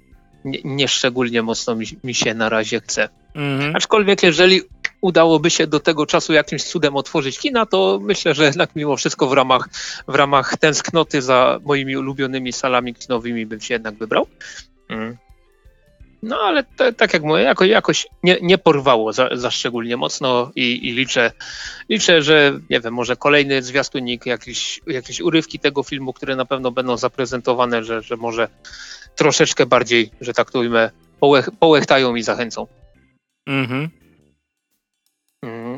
[0.44, 3.08] nie, nie szczególnie mocno mi, mi, się na razie chce.
[3.34, 3.76] Mhm.
[3.76, 4.62] Aczkolwiek jeżeli
[5.00, 9.26] udałoby się do tego czasu jakimś cudem otworzyć kina, to myślę, że jednak mimo wszystko
[9.26, 9.68] w ramach,
[10.08, 14.26] w ramach tęsknoty za moimi ulubionymi salami kinowymi bym się jednak wybrał.
[14.88, 15.16] Mm.
[16.26, 20.50] No ale te, tak jak mówię, jako, jakoś nie, nie porwało za, za szczególnie mocno
[20.56, 21.32] i, i, liczę,
[21.88, 26.70] liczę, że nie wiem, może kolejny zwiastunik, jakieś, jakieś urywki tego filmu, które na pewno
[26.70, 28.48] będą zaprezentowane, że, że może
[29.16, 32.66] troszeczkę bardziej, że tak to ujmę, połech, połechtają i zachęcą.
[33.46, 33.90] Mhm.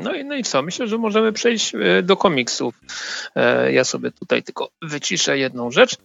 [0.03, 0.61] No i, no i co?
[0.61, 2.81] Myślę, że możemy przejść e, do komiksów.
[3.35, 5.95] E, ja sobie tutaj tylko wyciszę jedną rzecz.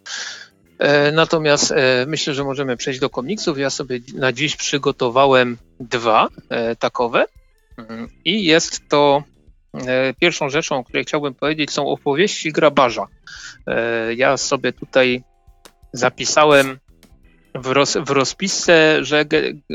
[0.85, 3.59] E, natomiast e, myślę, że możemy przejść do komiksów.
[3.59, 7.27] Ja sobie na dziś przygotowałem dwa e, takowe.
[7.77, 9.23] Mm, I jest to
[10.21, 13.07] pierwszą rzeczą, o której chciałbym powiedzieć, są opowieści grabarza.
[14.17, 15.23] Ja sobie tutaj
[15.93, 16.79] zapisałem
[17.55, 19.25] w, roz, w rozpisce, że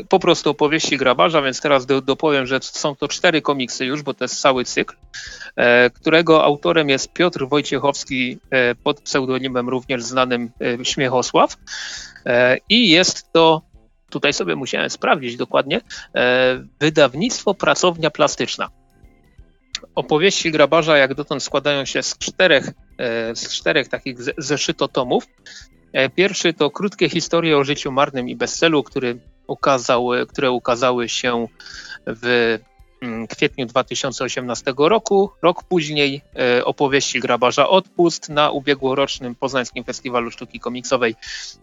[0.08, 4.14] po prostu opowieści grabarza, więc teraz do, dopowiem, że są to cztery komiksy już, bo
[4.14, 4.96] to jest cały cykl,
[5.56, 11.56] e, którego autorem jest Piotr Wojciechowski e, pod pseudonimem również znanym e, Śmiechosław
[12.26, 13.62] e, i jest to,
[14.10, 15.80] tutaj sobie musiałem sprawdzić dokładnie,
[16.14, 18.68] e, wydawnictwo Pracownia Plastyczna.
[19.94, 25.26] Opowieści grabarza jak dotąd składają się z czterech, e, z czterech takich zeszytotomów.
[25.92, 31.08] E, pierwszy to krótkie historie o życiu marnym i bez celu, który ukazał, które ukazały
[31.08, 31.46] się
[32.06, 32.58] w
[33.02, 35.30] mm, kwietniu 2018 roku.
[35.42, 41.14] Rok później e, opowieści grabarza Odpust na ubiegłorocznym Poznańskim Festiwalu Sztuki Komiksowej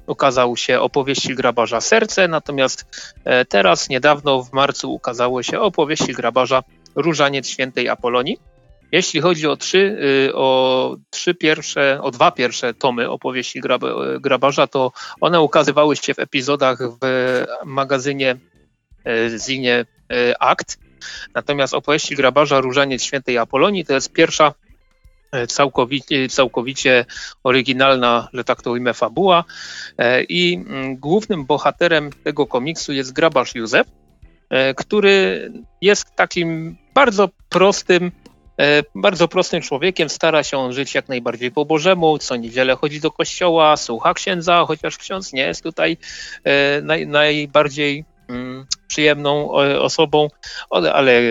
[0.07, 2.85] ukazał się opowieści grabarza Serce, natomiast
[3.23, 6.63] e, teraz niedawno w marcu ukazało się opowieści grabarza
[6.95, 8.37] Różaniec Świętej Apolonii.
[8.91, 9.97] Jeśli chodzi o trzy,
[10.27, 13.81] y, o trzy pierwsze, o dwa pierwsze tomy opowieści grab,
[14.19, 17.07] grabarza, to one ukazywały się w epizodach w
[17.65, 18.35] magazynie
[19.07, 20.77] y, Zinie y, Akt.
[21.35, 24.53] Natomiast opowieści grabarza Różaniec Świętej Apolonii to jest pierwsza
[25.47, 27.05] całkowicie, całkowicie
[27.43, 29.43] oryginalna, że tak to ujmę, fabuła.
[30.29, 33.87] I mm, głównym bohaterem tego komiksu jest grabarz Józef,
[34.75, 38.26] który jest takim bardzo prostym, E,
[38.95, 43.77] bardzo prostym człowiekiem, stara się żyć jak najbardziej po Bożemu, co niedzielę chodzi do kościoła,
[43.77, 45.97] słucha księdza, chociaż ksiądz nie jest tutaj
[46.43, 50.27] e, naj, najbardziej mm, przyjemną osobą,
[50.71, 51.21] ale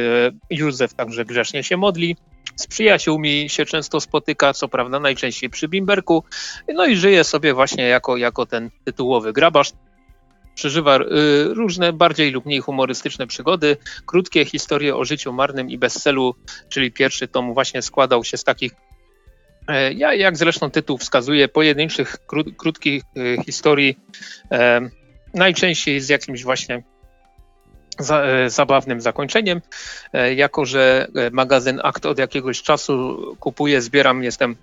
[0.51, 2.17] Józef także grzecznie się modli.
[2.57, 6.25] Z przyjaciółmi się często spotyka, co prawda najczęściej przy Bimberku,
[6.75, 9.73] no i żyje sobie właśnie jako, jako ten tytułowy grabarz
[10.57, 11.05] przeżywa y,
[11.55, 16.35] różne bardziej lub mniej humorystyczne przygody, krótkie historie o życiu marnym i bez celu,
[16.69, 18.73] czyli pierwszy tom właśnie składał się z takich
[19.69, 22.17] e, ja, jak zresztą tytuł wskazuje, pojedynczych,
[22.57, 23.99] krótkich e, historii,
[24.53, 24.81] e,
[25.35, 26.83] najczęściej z jakimś właśnie
[28.47, 29.61] zabawnym zakończeniem.
[30.35, 34.57] Jako, że magazyn Akt od jakiegoś czasu kupuję, zbieram, jestem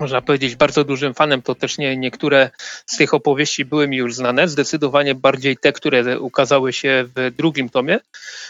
[0.00, 2.50] można powiedzieć, bardzo dużym fanem, to też nie, niektóre
[2.86, 7.68] z tych opowieści były mi już znane, zdecydowanie bardziej te, które ukazały się w drugim
[7.68, 7.98] tomie,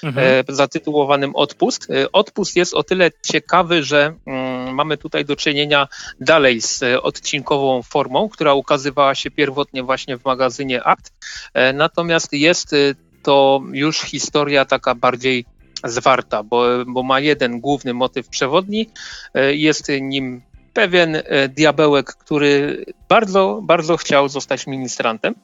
[0.02, 0.44] mhm.
[0.48, 1.90] e, zatytułowanym Odpust.
[1.90, 5.88] E, Odpust jest o tyle ciekawy, że mm, mamy tutaj do czynienia
[6.20, 11.12] dalej z odcinkową formą, która ukazywała się pierwotnie właśnie w magazynie Akt,
[11.54, 12.74] e, natomiast jest
[13.22, 15.44] to już historia taka bardziej
[15.84, 18.90] zwarta, bo, bo ma jeden główny motyw przewodni,
[19.34, 25.34] jest nim pewien e, diabełek, który bardzo, bardzo chciał zostać ministrantem.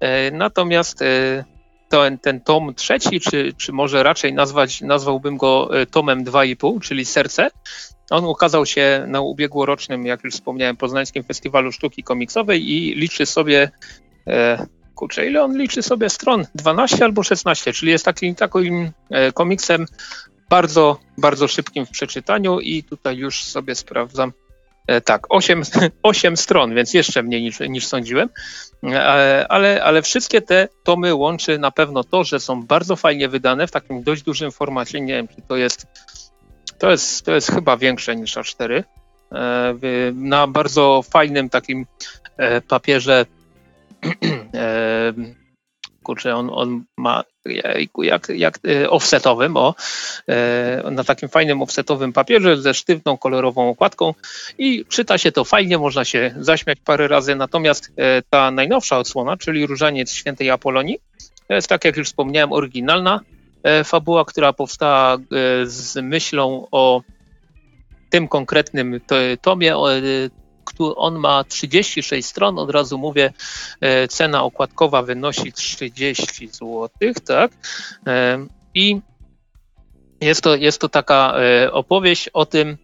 [0.00, 1.44] E, natomiast e,
[1.88, 7.50] ten, ten tom trzeci, czy, czy może raczej nazwać, nazwałbym go tomem 2,5, czyli Serce,
[8.10, 13.70] on ukazał się na ubiegłorocznym, jak już wspomniałem, Poznańskim Festiwalu Sztuki Komiksowej i liczy sobie,
[14.94, 16.46] kurczę, ile on liczy sobie stron?
[16.54, 18.90] 12 albo 16, czyli jest takim, takim
[19.34, 19.86] komiksem
[20.48, 24.32] bardzo, bardzo szybkim w przeczytaniu i tutaj już sobie sprawdzam,
[25.04, 25.62] tak, 8,
[26.02, 28.28] 8 stron, więc jeszcze mniej niż, niż sądziłem,
[28.84, 33.66] e, ale, ale wszystkie te tomy łączy na pewno to, że są bardzo fajnie wydane
[33.66, 35.00] w takim dość dużym formacie.
[35.00, 35.86] Nie wiem, czy to jest,
[36.78, 38.82] to jest, to jest chyba większe niż A4.
[39.32, 39.74] E,
[40.14, 41.86] na bardzo fajnym takim
[42.68, 43.26] papierze
[46.06, 47.24] kurczę, on, on ma
[47.98, 49.74] jak, jak e, offsetowym, o,
[50.28, 54.14] e, na takim fajnym offsetowym papierze ze sztywną, kolorową okładką
[54.58, 59.36] i czyta się to fajnie, można się zaśmiać parę razy, natomiast e, ta najnowsza odsłona,
[59.36, 60.98] czyli Różaniec Świętej Apolonii,
[61.48, 63.20] to jest tak jak już wspomniałem, oryginalna
[63.84, 65.18] fabuła, która powstała
[65.64, 67.02] z myślą o
[68.10, 69.00] tym konkretnym
[69.40, 69.76] tomie,
[70.96, 73.32] on ma 36 stron, od razu mówię,
[73.80, 76.88] e, cena okładkowa wynosi 30 zł,
[77.26, 77.52] tak?
[78.06, 79.00] E, I
[80.20, 81.34] jest to, jest to taka
[81.72, 82.76] opowieść o tym,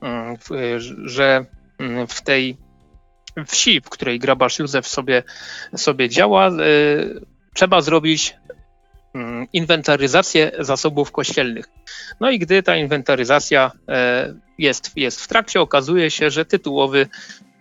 [0.00, 0.36] mm,
[1.04, 1.46] że
[1.78, 2.56] mm, w tej
[3.46, 5.22] wsi, w której grabarz Józef sobie,
[5.76, 6.50] sobie działa,
[7.54, 8.36] trzeba zrobić
[9.52, 11.68] inwentaryzację zasobów kościelnych.
[12.20, 13.72] No i gdy ta inwentaryzacja
[14.58, 17.06] jest, jest w trakcie, okazuje się, że tytułowy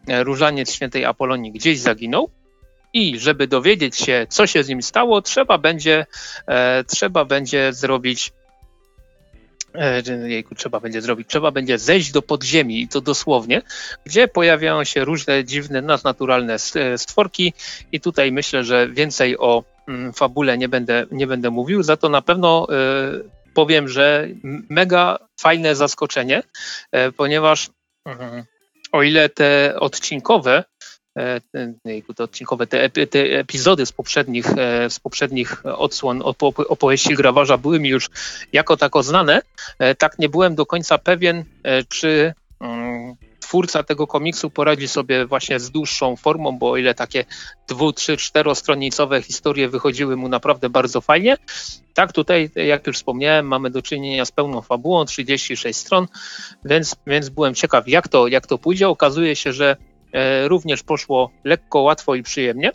[0.07, 2.29] różaniec świętej Apolonii gdzieś zaginął
[2.93, 6.05] i żeby dowiedzieć się, co się z nim stało, trzeba będzie,
[6.47, 8.31] e, trzeba będzie zrobić
[9.75, 13.61] e, Jejku, trzeba będzie zrobić, trzeba będzie zejść do podziemi i to dosłownie,
[14.05, 17.53] gdzie pojawiają się różne dziwne, nadnaturalne e, stworki
[17.91, 19.72] i tutaj myślę, że więcej o mm,
[20.15, 24.27] fabule nie będę, nie będę mówił, za to na pewno y, powiem, że
[24.69, 26.43] mega fajne zaskoczenie,
[26.95, 28.11] y, ponieważ y,
[28.91, 30.63] o ile te odcinkowe
[31.17, 31.41] E,
[32.15, 36.21] te odcinkowe, te, te, epizody z poprzednich, e, z poprzednich odsłon
[36.67, 38.09] opowieści Grawarza były mi już
[38.53, 39.41] jako tako znane,
[39.79, 41.45] e, tak nie byłem do końca pewien,
[41.89, 42.33] czy mm,
[43.53, 47.25] twórca tego komiksu poradzi sobie właśnie z dłuższą formą, bo o ile takie
[47.67, 51.37] dwu, trzy, czterostronicowe historie wychodziły mu naprawdę bardzo fajnie,
[51.93, 56.07] tak tutaj, jak już wspomniałem, mamy do czynienia z pełną fabułą, 36 stron,
[56.65, 58.89] więc, więc byłem ciekaw, jak to, jak to pójdzie.
[58.89, 59.77] Okazuje się, że
[60.13, 62.71] E, również poszło lekko, łatwo i przyjemnie.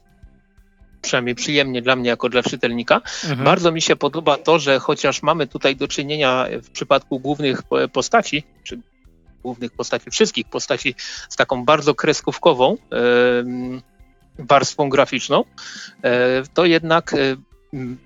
[1.02, 3.00] Przynajmniej przyjemnie dla mnie, jako dla czytelnika.
[3.24, 3.44] Mhm.
[3.44, 7.62] Bardzo mi się podoba to, że chociaż mamy tutaj do czynienia w przypadku głównych
[7.92, 8.80] postaci, czy
[9.48, 10.94] głównych postaci, wszystkich postaci
[11.28, 12.76] z taką bardzo kreskówkową
[14.38, 15.44] warstwą graficzną,
[16.04, 17.16] e, to jednak e,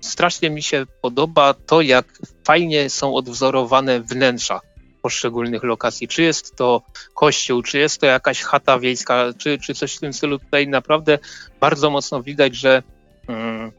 [0.01, 2.05] strasznie mi się podoba to, jak
[2.43, 4.59] fajnie są odwzorowane wnętrza
[5.01, 6.07] poszczególnych lokacji.
[6.07, 6.81] Czy jest to
[7.13, 10.39] kościół, czy jest to jakaś chata wiejska, czy, czy coś w tym stylu.
[10.39, 11.19] Tutaj naprawdę
[11.59, 12.83] bardzo mocno widać, że
[13.27, 13.71] mm,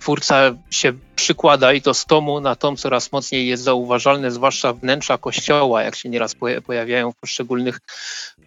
[0.00, 5.18] twórca się przykłada i to z tomu na tom coraz mocniej jest zauważalne, zwłaszcza wnętrza
[5.18, 6.34] kościoła, jak się nieraz
[6.66, 7.80] pojawiają w poszczególnych,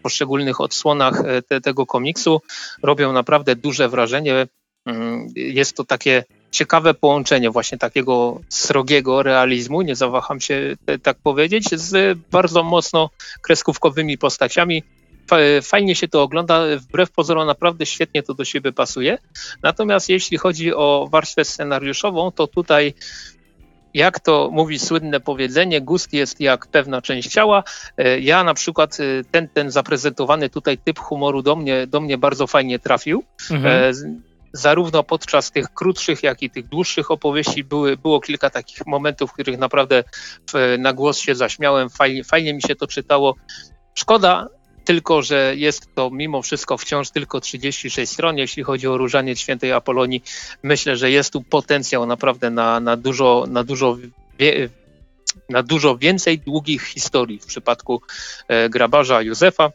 [0.02, 2.42] poszczególnych odsłonach e, te, tego komiksu.
[2.84, 4.48] Robią naprawdę duże wrażenie.
[4.86, 11.70] Mm, jest to takie ciekawe połączenie właśnie takiego srogiego realizmu, nie zawaham się tak powiedzieć,
[11.70, 13.10] z bardzo mocno
[13.42, 14.84] kreskówkowymi postaciami.
[15.64, 19.18] Fajnie się to ogląda, wbrew pozorom naprawdę świetnie to do siebie pasuje.
[19.64, 22.94] Natomiast jeśli chodzi o warstwę scenariuszową, to tutaj
[23.94, 27.64] jak to mówi słynne powiedzenie, gust jest jak pewna część ciała.
[28.20, 28.98] Ja na przykład
[29.32, 33.24] ten, ten zaprezentowany tutaj typ humoru do mnie, do mnie bardzo fajnie trafił.
[33.52, 33.96] Mhm
[34.58, 39.34] zarówno podczas tych krótszych, jak i tych dłuższych opowieści były, było kilka takich momentów, w
[39.34, 40.04] których naprawdę
[40.80, 43.36] na głos się zaśmiałem, fajnie, fajnie mi się to czytało.
[43.94, 44.48] Szkoda
[44.86, 48.38] tylko, że jest to mimo wszystko wciąż tylko 36 stron.
[48.38, 50.24] Jeśli chodzi o różanie świętej Apolonii,
[50.64, 53.98] myślę, że jest tu potencjał naprawdę na, na dużo, na dużo
[55.50, 58.02] na dużo więcej długich historii w przypadku
[58.48, 59.72] e, grabarza Józefa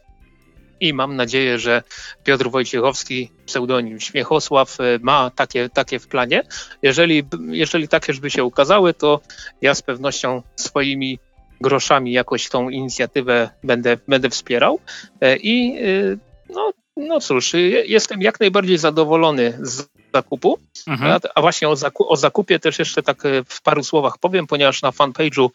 [0.79, 1.83] i mam nadzieję, że
[2.23, 6.43] Piotr Wojciechowski, pseudonim Śmiechosław, e, ma takie, takie w planie.
[6.81, 9.21] Jeżeli, jeżeli takie by się ukazały, to
[9.61, 11.19] ja z pewnością swoimi
[11.61, 14.79] groszami jakoś tą inicjatywę będę, będę wspierał.
[15.21, 16.17] E, I e,
[16.53, 17.53] no, no cóż,
[17.85, 20.59] jestem jak najbardziej zadowolony z zakupu.
[20.87, 21.19] Mhm.
[21.35, 24.91] A właśnie o, zaku o, zakupie też jeszcze tak w paru słowach powiem, ponieważ na
[24.91, 25.49] fanpage'u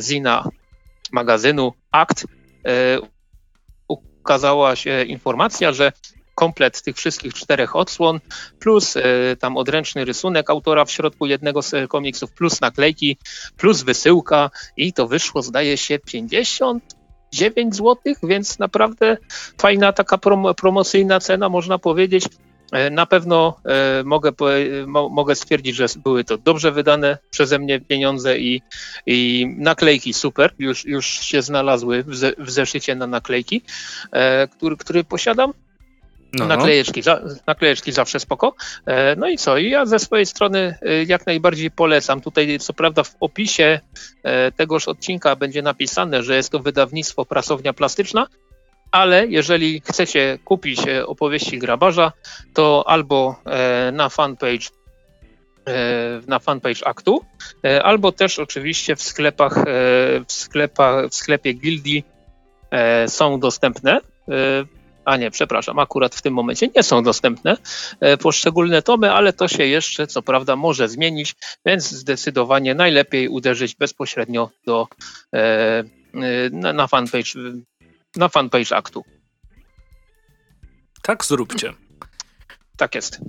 [0.00, 0.48] Zina
[1.12, 2.26] magazynu Akt
[3.88, 5.92] ukazała się informacja, że
[6.34, 8.20] komplet tych wszystkich czterech odsłon,
[8.58, 9.02] plus y,
[9.40, 13.16] tam odręczny rysunek autora w środku jednego z komiksów, plus naklejki,
[13.56, 19.16] plus wysyłka i to wyszło zdaje się 59 zł, więc naprawdę
[19.60, 22.24] fajna taka prom promocyjna cena można powiedzieć.
[22.72, 24.32] E, na pewno e, mogę,
[25.10, 28.62] mogę stwierdzić, że były to dobrze wydane przeze mnie pieniądze i,
[29.06, 33.62] i naklejki super, już, już się znalazły w, ze, w zeszycie na naklejki,
[34.12, 35.52] e, który, który posiadam.
[36.38, 36.46] No.
[36.46, 37.02] Naklejeczki,
[37.46, 38.54] naklejeczki zawsze spoko.
[39.16, 39.58] No i co?
[39.58, 42.20] Ja ze swojej strony jak najbardziej polecam.
[42.20, 43.80] Tutaj co prawda w opisie
[44.56, 48.26] tegoż odcinka będzie napisane, że jest to wydawnictwo Prasownia Plastyczna,
[48.94, 52.12] ale jeżeli chcecie kupić e, opowieści grabarza,
[52.54, 54.68] to albo e, na fanpage
[55.66, 55.72] e,
[56.26, 57.24] na fanpage aktu,
[57.82, 59.64] albo też oczywiście w sklepach,
[60.28, 62.04] w sklepach, w sklepie Gildii
[63.06, 64.00] są dostępne.
[65.04, 67.56] A nie, przepraszam, akurat w tym momencie nie są dostępne
[68.20, 71.34] poszczególne tomy, ale to się jeszcze, co prawda, może zmienić,
[71.66, 74.88] więc zdecydowanie najlepiej uderzyć bezpośrednio do,
[76.52, 77.32] na fanpage
[78.16, 79.04] na fanpage aktu.
[81.02, 81.72] Tak zróbcie.
[82.76, 83.20] Tak jest.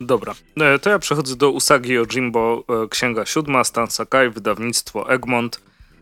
[0.00, 5.60] Dobra, e, to ja przechodzę do Usagi Yojimbo, e, księga siódma, Stan Sakai, wydawnictwo Egmont.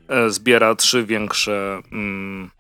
[0.09, 2.51] E, zbiera trzy większe mm,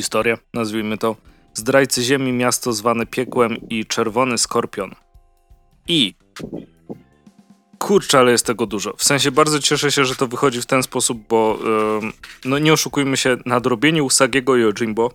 [0.00, 1.16] historie, nazwijmy to.
[1.54, 4.94] Zdrajcy Ziemi, miasto zwane piekłem i Czerwony Skorpion.
[5.88, 6.14] I
[7.78, 8.94] kurczę, ale jest tego dużo.
[8.96, 11.58] W sensie bardzo cieszę się, że to wychodzi w ten sposób, bo
[12.02, 12.10] yy,
[12.44, 15.10] no nie oszukujmy się, nadrobienie Usagiego i Ojimbo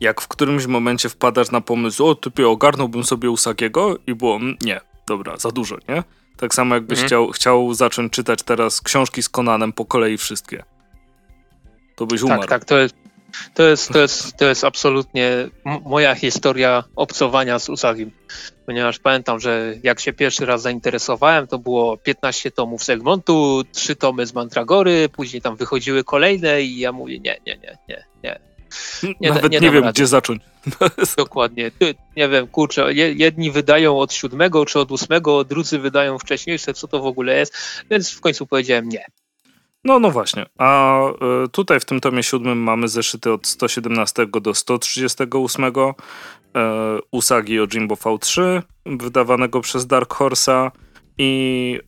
[0.00, 4.56] jak w którymś momencie wpadasz na pomysł, o typie ogarnąłbym sobie Usagiego i było, mm,
[4.62, 6.02] nie, dobra, za dużo, nie?
[6.36, 7.06] Tak samo jakbyś mhm.
[7.06, 10.64] chciał, chciał zacząć czytać teraz książki z Konanem po kolei wszystkie.
[11.96, 12.40] To byś umarł.
[12.40, 12.94] Tak, tak, to jest,
[13.54, 15.48] to jest, to jest, to jest absolutnie
[15.84, 18.10] moja historia obcowania z Usagim.
[18.66, 23.96] Ponieważ pamiętam, że jak się pierwszy raz zainteresowałem, to było 15 tomów z Egmontu, 3
[23.96, 28.40] tomy z Mantragory, później tam wychodziły kolejne i ja mówię, nie, nie, nie, nie, nie.
[29.20, 29.92] nie Nawet nie, nie wiem, rady.
[29.92, 30.42] gdzie zacząć.
[31.16, 31.70] Dokładnie.
[32.16, 37.00] Nie wiem, kurczę, jedni wydają od siódmego czy od ósmego, drudzy wydają wcześniejsze, co to
[37.00, 37.54] w ogóle jest,
[37.90, 39.04] więc w końcu powiedziałem nie.
[39.84, 40.46] No, no właśnie.
[40.58, 41.00] A
[41.44, 45.70] y, tutaj w tym tomie siódmym mamy zeszyty od 117 do 138 y,
[47.10, 50.70] Usagi o Jimbo V3, wydawanego przez Dark Horse'a
[51.18, 51.78] i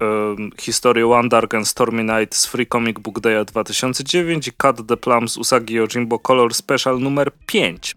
[0.56, 4.86] y, historię One Dark and Stormy Night z Free Comic Book Day 2009 i Cut
[4.88, 7.96] the Plums Usagi o Jimbo Color Special numer 5.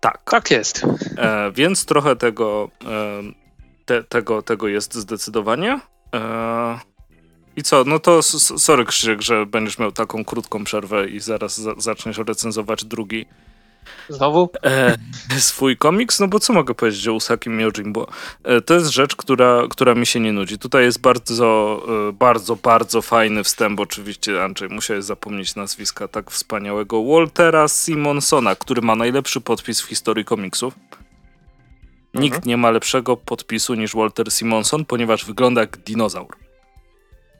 [0.00, 0.22] Tak.
[0.24, 0.86] Tak jest.
[1.18, 3.22] E, więc trochę tego, e,
[3.84, 5.80] te, tego, tego jest zdecydowanie.
[6.14, 6.89] E,
[7.60, 11.74] i co, no to sorry Krzysiek, że będziesz miał taką krótką przerwę i zaraz za
[11.78, 13.26] zaczniesz recenzować drugi.
[14.08, 14.50] Znowu?
[14.64, 14.96] E,
[15.38, 18.06] swój komiks, no bo co mogę powiedzieć o Usakim Yojimbo?
[18.44, 20.58] E, to jest rzecz, która, która mi się nie nudzi.
[20.58, 27.04] Tutaj jest bardzo, e, bardzo, bardzo fajny wstęp, oczywiście Andrzej musiałeś zapomnieć nazwiska tak wspaniałego
[27.04, 30.74] Waltera Simonsona, który ma najlepszy podpis w historii komiksów.
[32.14, 32.48] Nikt mhm.
[32.48, 36.49] nie ma lepszego podpisu niż Walter Simonson, ponieważ wygląda jak dinozaur.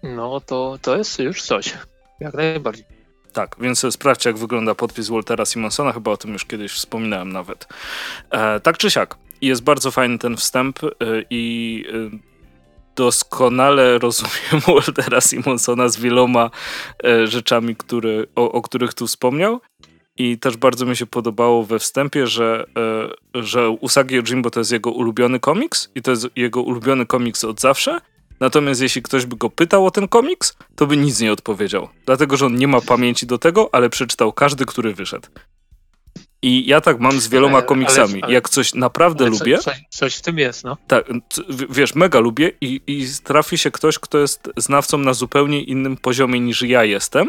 [0.03, 1.75] No to, to jest już coś.
[2.21, 2.85] Jak najbardziej.
[3.33, 5.93] Tak, więc sprawdźcie, jak wygląda podpis Waltera Simonsona.
[5.93, 7.69] Chyba o tym już kiedyś wspominałem nawet.
[8.31, 10.89] E, tak czy siak, jest bardzo fajny ten wstęp e,
[11.31, 12.19] i e,
[12.97, 16.51] doskonale rozumiem Waltera Simonsona z wieloma
[17.05, 19.61] e, rzeczami, które, o, o, których tu wspomniał.
[20.17, 22.67] I też bardzo mi się podobało we wstępie, że,
[23.35, 27.61] że Usagi Yojimbo to jest jego ulubiony komiks i to jest jego ulubiony komiks od
[27.61, 28.01] zawsze
[28.41, 31.89] Natomiast jeśli ktoś by go pytał o ten komiks, to by nic nie odpowiedział.
[32.07, 35.29] Dlatego, że on nie ma pamięci do tego, ale przeczytał każdy, który wyszedł.
[36.43, 38.15] I ja tak mam z wieloma komiksami.
[38.15, 39.59] Ale, ale, Jak coś naprawdę lubię.
[39.59, 40.77] Coś, coś, w tym jest, no.
[40.87, 41.05] Tak,
[41.71, 46.41] wiesz, mega lubię i, i trafi się ktoś, kto jest znawcą na zupełnie innym poziomie
[46.41, 47.29] niż ja jestem.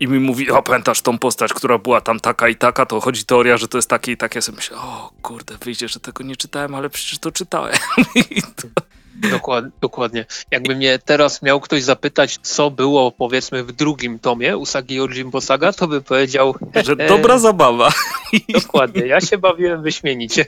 [0.00, 3.24] I mi mówi, o pamiętasz tą postać, która była tam taka i taka, to chodzi
[3.24, 4.38] teoria, że to jest takie i takie.
[4.38, 7.74] Ja sobie myślę, o kurde, wyjdzie, że tego nie czytałem, ale przecież to czytałem.
[8.56, 8.68] to,
[9.14, 10.24] Dokładnie, dokładnie.
[10.50, 15.72] Jakby mnie teraz miał ktoś zapytać, co było powiedzmy w drugim tomie Usagi Yojimbo Saga,
[15.72, 16.54] to by powiedział...
[16.84, 17.92] Że dobra zabawa.
[18.62, 20.46] Dokładnie, ja się bawiłem wyśmienicie.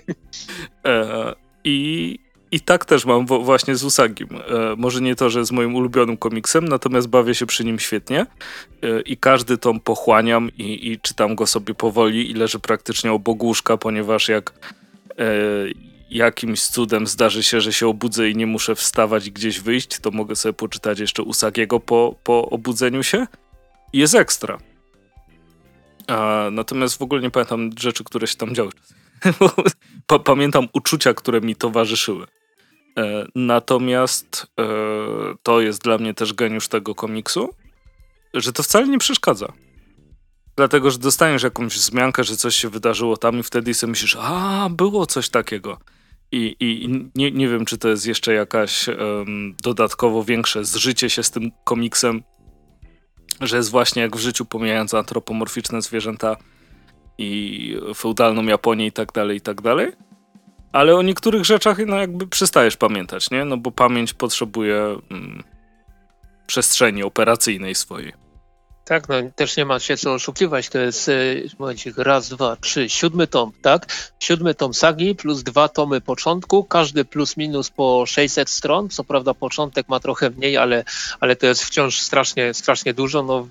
[0.84, 1.34] E,
[1.64, 2.18] I,
[2.50, 4.28] I tak też mam właśnie z Usagim.
[4.32, 8.20] E, może nie to, że jest moim ulubionym komiksem, natomiast bawię się przy nim świetnie
[8.82, 13.42] e, i każdy tom pochłaniam i, i czytam go sobie powoli i leży praktycznie obok
[13.42, 14.52] łóżka, ponieważ jak
[15.18, 15.24] e,
[16.14, 20.10] jakimś cudem zdarzy się, że się obudzę i nie muszę wstawać i gdzieś wyjść, to
[20.10, 23.26] mogę sobie poczytać jeszcze Usagiego po, po obudzeniu się.
[23.92, 24.58] Jest ekstra.
[26.06, 28.70] A, natomiast w ogóle nie pamiętam rzeczy, które się tam działy.
[30.24, 32.26] pamiętam uczucia, które mi towarzyszyły.
[32.98, 34.64] E, natomiast e,
[35.42, 37.54] to jest dla mnie też geniusz tego komiksu,
[38.34, 39.52] że to wcale nie przeszkadza.
[40.56, 44.68] Dlatego, że dostaniesz jakąś wzmiankę, że coś się wydarzyło tam i wtedy sobie myślisz, a
[44.70, 45.78] było coś takiego.
[46.34, 51.22] I, i nie, nie wiem, czy to jest jeszcze jakaś um, dodatkowo większe zżycie się
[51.22, 52.22] z tym komiksem,
[53.40, 56.36] że jest właśnie jak w życiu, pomijając antropomorficzne zwierzęta
[57.18, 59.92] i feudalną Japonię i tak dalej, i tak dalej.
[60.72, 63.44] Ale o niektórych rzeczach no jakby przestajesz pamiętać, nie?
[63.44, 65.42] No bo pamięć potrzebuje mm,
[66.46, 68.23] przestrzeni operacyjnej swojej.
[68.84, 72.88] Tak, no też nie ma się co oszukiwać, to jest y, momencik, raz, dwa, trzy,
[72.88, 73.86] siódmy tom, tak?
[74.20, 79.34] Siódmy tom sagi plus dwa tomy początku, każdy plus minus po 600 stron, co prawda
[79.34, 80.84] początek ma trochę mniej, ale,
[81.20, 83.46] ale to jest wciąż strasznie, strasznie dużo, no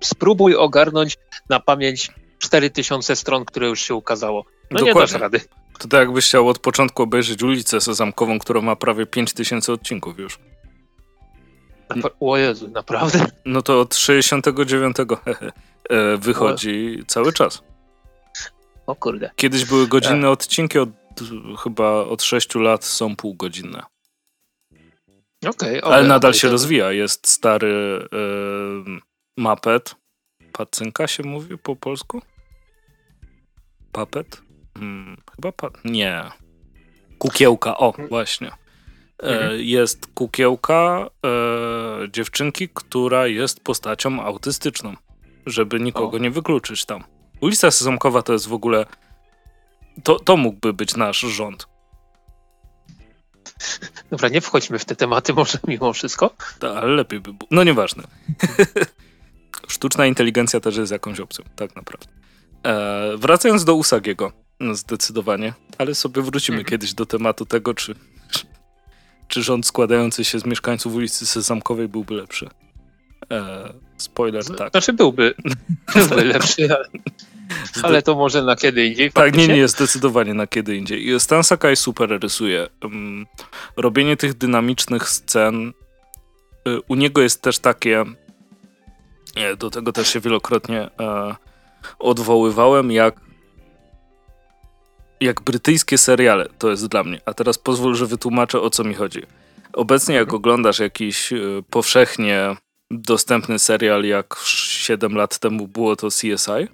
[0.00, 1.16] spróbuj ogarnąć
[1.48, 4.44] na pamięć 4000 stron, które już się ukazało.
[4.70, 4.94] No Dokładnie.
[4.94, 5.40] nie dasz rady.
[5.78, 10.38] To tak jakbyś chciał od początku obejrzeć ulicę Sezamkową, która ma prawie 5000 odcinków już.
[12.20, 13.26] O Jezu, naprawdę?
[13.44, 14.96] No to od 69
[15.90, 17.04] e, wychodzi o...
[17.06, 17.62] cały czas.
[18.86, 19.30] O kurde.
[19.36, 20.30] Kiedyś były godzinne e.
[20.30, 20.88] odcinki, od,
[21.62, 23.82] chyba od 6 lat są półgodzinne.
[25.48, 26.92] Okay, okay, Ale nadal okay, się rozwija.
[26.92, 29.00] Jest stary yy,
[29.36, 29.94] Mapet.
[30.52, 32.22] Pacynka się mówi po polsku?
[33.92, 34.42] Papet?
[34.78, 35.70] Hmm, chyba pa...
[35.84, 36.30] Nie.
[37.18, 38.08] Kukiełka, o, mhm.
[38.08, 38.50] właśnie.
[39.22, 39.60] E, mhm.
[39.60, 44.94] Jest kukiełka e, dziewczynki, która jest postacią autystyczną,
[45.46, 46.20] żeby nikogo o.
[46.20, 47.04] nie wykluczyć tam.
[47.40, 48.86] Ulica Sezamkowa to jest w ogóle.
[50.04, 51.66] To, to mógłby być nasz rząd.
[54.10, 56.30] Dobra, nie wchodźmy w te tematy może mimo wszystko.
[56.58, 57.48] Ta, ale lepiej by było.
[57.50, 58.02] No nieważne.
[59.68, 62.06] Sztuczna inteligencja też jest jakąś opcją, tak naprawdę.
[62.66, 66.70] E, wracając do Usagiego, no zdecydowanie, ale sobie wrócimy mhm.
[66.70, 67.94] kiedyś do tematu tego, czy,
[69.30, 72.48] czy rząd składający się z mieszkańców ulicy Sezamkowej byłby lepszy.
[73.30, 74.70] E, spoiler, tak.
[74.70, 75.34] Znaczy byłby,
[75.94, 76.88] byłby lepszy, ale,
[77.82, 79.12] ale, to może na kiedy indziej.
[79.12, 81.20] Tak, nie, nie, zdecydowanie na kiedy indziej.
[81.20, 82.68] Stan Sakai super rysuje.
[82.82, 83.26] Um,
[83.76, 85.72] robienie tych dynamicznych scen
[86.68, 88.04] y, u niego jest też takie
[89.58, 91.34] do tego też się wielokrotnie e,
[91.98, 93.29] odwoływałem, jak
[95.20, 97.20] jak brytyjskie seriale to jest dla mnie.
[97.26, 99.22] A teraz pozwól, że wytłumaczę o co mi chodzi.
[99.72, 102.56] Obecnie jak oglądasz jakiś y, powszechnie
[102.90, 106.68] dostępny serial, jak 7 lat temu było to CSI, e,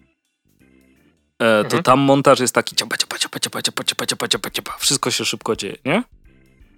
[1.38, 1.82] to mhm.
[1.82, 4.76] tam montaż jest taki ciapa, ciapa, ciapa, ciapa, ciapa, ciapa, ciapa, ciapa, ciapa.
[4.78, 6.02] Wszystko się szybko dzieje, nie?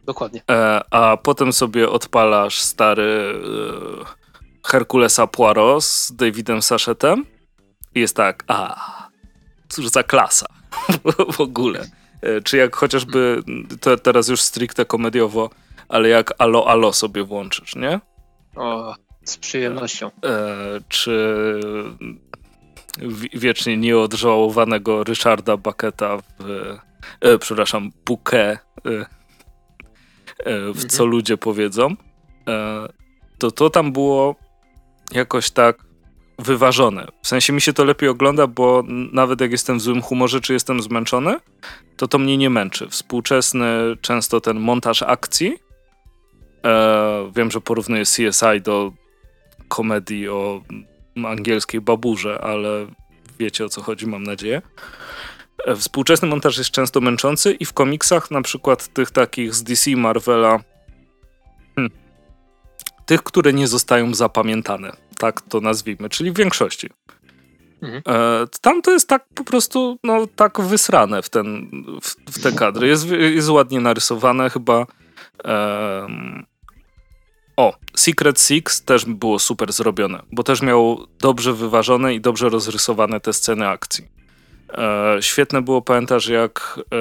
[0.05, 0.43] Dokładnie.
[0.51, 3.41] E, a potem sobie odpalasz stary
[4.05, 7.25] e, Herkulesa Poirot z Davidem Sachetem
[7.95, 8.77] i jest tak, a
[9.69, 10.58] cóż za klasa
[11.36, 11.86] w ogóle.
[12.22, 13.43] E, czy jak chociażby,
[13.80, 15.51] to teraz już stricte komediowo,
[15.89, 18.01] ale jak Alo Alo sobie włączysz, nie?
[18.57, 20.11] O, z przyjemnością.
[20.24, 20.41] E,
[20.89, 21.34] czy
[23.34, 26.51] wiecznie nieodżałowanego Richarda Bucketa w,
[27.20, 29.07] e, przepraszam, Bouquet e, e,
[30.45, 30.89] w mhm.
[30.89, 31.97] Co ludzie powiedzą,
[32.49, 32.89] e,
[33.39, 34.36] to to tam było
[35.12, 35.88] jakoś tak
[36.39, 37.07] wyważone.
[37.22, 38.82] W sensie mi się to lepiej ogląda, bo
[39.12, 41.36] nawet jak jestem w złym humorze, czy jestem zmęczony,
[41.97, 42.89] to to mnie nie męczy.
[42.89, 45.59] Współczesny, często ten montaż akcji.
[46.64, 48.93] E, wiem, że porównuję CSI do
[49.68, 50.62] komedii o
[51.26, 52.86] angielskiej baburze, ale
[53.39, 54.62] wiecie o co chodzi, mam nadzieję.
[55.66, 59.91] E, współczesny montaż jest często męczący i w komiksach, na przykład tych takich z DC,
[59.91, 60.59] Marvela,
[61.76, 61.93] hmm,
[63.07, 66.91] tych, które nie zostają zapamiętane, tak to nazwijmy, czyli w większości.
[67.83, 68.03] Mhm.
[68.07, 71.71] E, tam to jest tak po prostu, no tak wysrane w, ten,
[72.03, 72.89] w, w te kadry.
[72.89, 74.87] Jest, jest ładnie narysowane chyba.
[77.57, 83.21] o, Secret Six też było super zrobione, bo też miało dobrze wyważone i dobrze rozrysowane
[83.21, 84.09] te sceny akcji.
[84.73, 86.97] E, świetne było, pamiętasz jak e,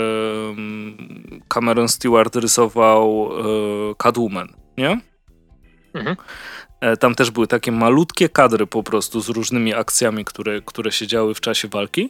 [1.47, 3.29] Cameron Stewart rysował
[3.91, 4.47] e, Catwoman,
[4.77, 5.01] nie?
[5.93, 6.15] Mhm.
[6.81, 11.07] E, tam też były takie malutkie kadry po prostu z różnymi akcjami, które, które się
[11.07, 12.09] działy w czasie walki.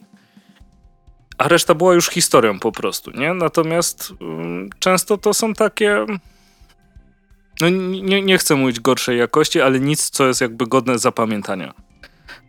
[1.38, 3.34] A reszta była już historią po prostu, nie?
[3.34, 6.06] Natomiast um, często to są takie.
[7.60, 11.74] No nie, nie chcę mówić gorszej jakości, ale nic, co jest jakby godne zapamiętania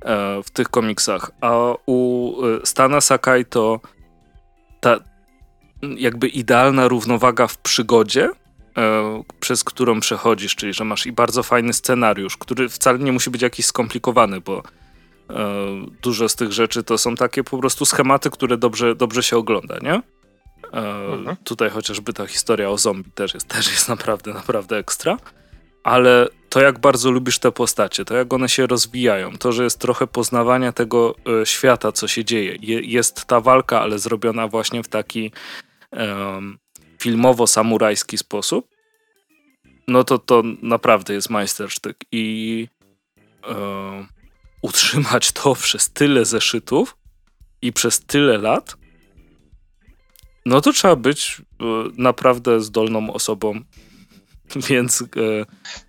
[0.02, 1.32] e, w tych komiksach.
[1.42, 3.80] A u e, Stana Sakai to
[4.80, 5.00] ta
[5.82, 8.30] jakby idealna równowaga w przygodzie
[9.40, 13.42] przez którą przechodzisz, czyli że masz i bardzo fajny scenariusz, który wcale nie musi być
[13.42, 14.64] jakiś skomplikowany, bo
[15.30, 15.46] e,
[16.02, 19.78] dużo z tych rzeczy to są takie po prostu schematy, które dobrze, dobrze się ogląda,
[19.82, 19.94] nie?
[19.94, 20.02] E,
[21.14, 21.38] mhm.
[21.44, 25.18] Tutaj chociażby ta historia o zombie też jest, też jest naprawdę, naprawdę ekstra.
[25.84, 29.80] Ale to, jak bardzo lubisz te postacie, to jak one się rozwijają, to, że jest
[29.80, 32.58] trochę poznawania tego świata, co się dzieje.
[32.82, 35.32] jest ta walka, ale zrobiona właśnie w taki
[35.92, 36.58] um,
[37.00, 38.68] filmowo-samurajski sposób,
[39.88, 42.68] no to to naprawdę jest majstersztyk i
[43.48, 44.08] e,
[44.62, 46.98] utrzymać to przez tyle zeszytów
[47.62, 48.76] i przez tyle lat,
[50.46, 51.64] no to trzeba być e,
[51.98, 53.62] naprawdę zdolną osobą.
[54.70, 55.06] Więc e,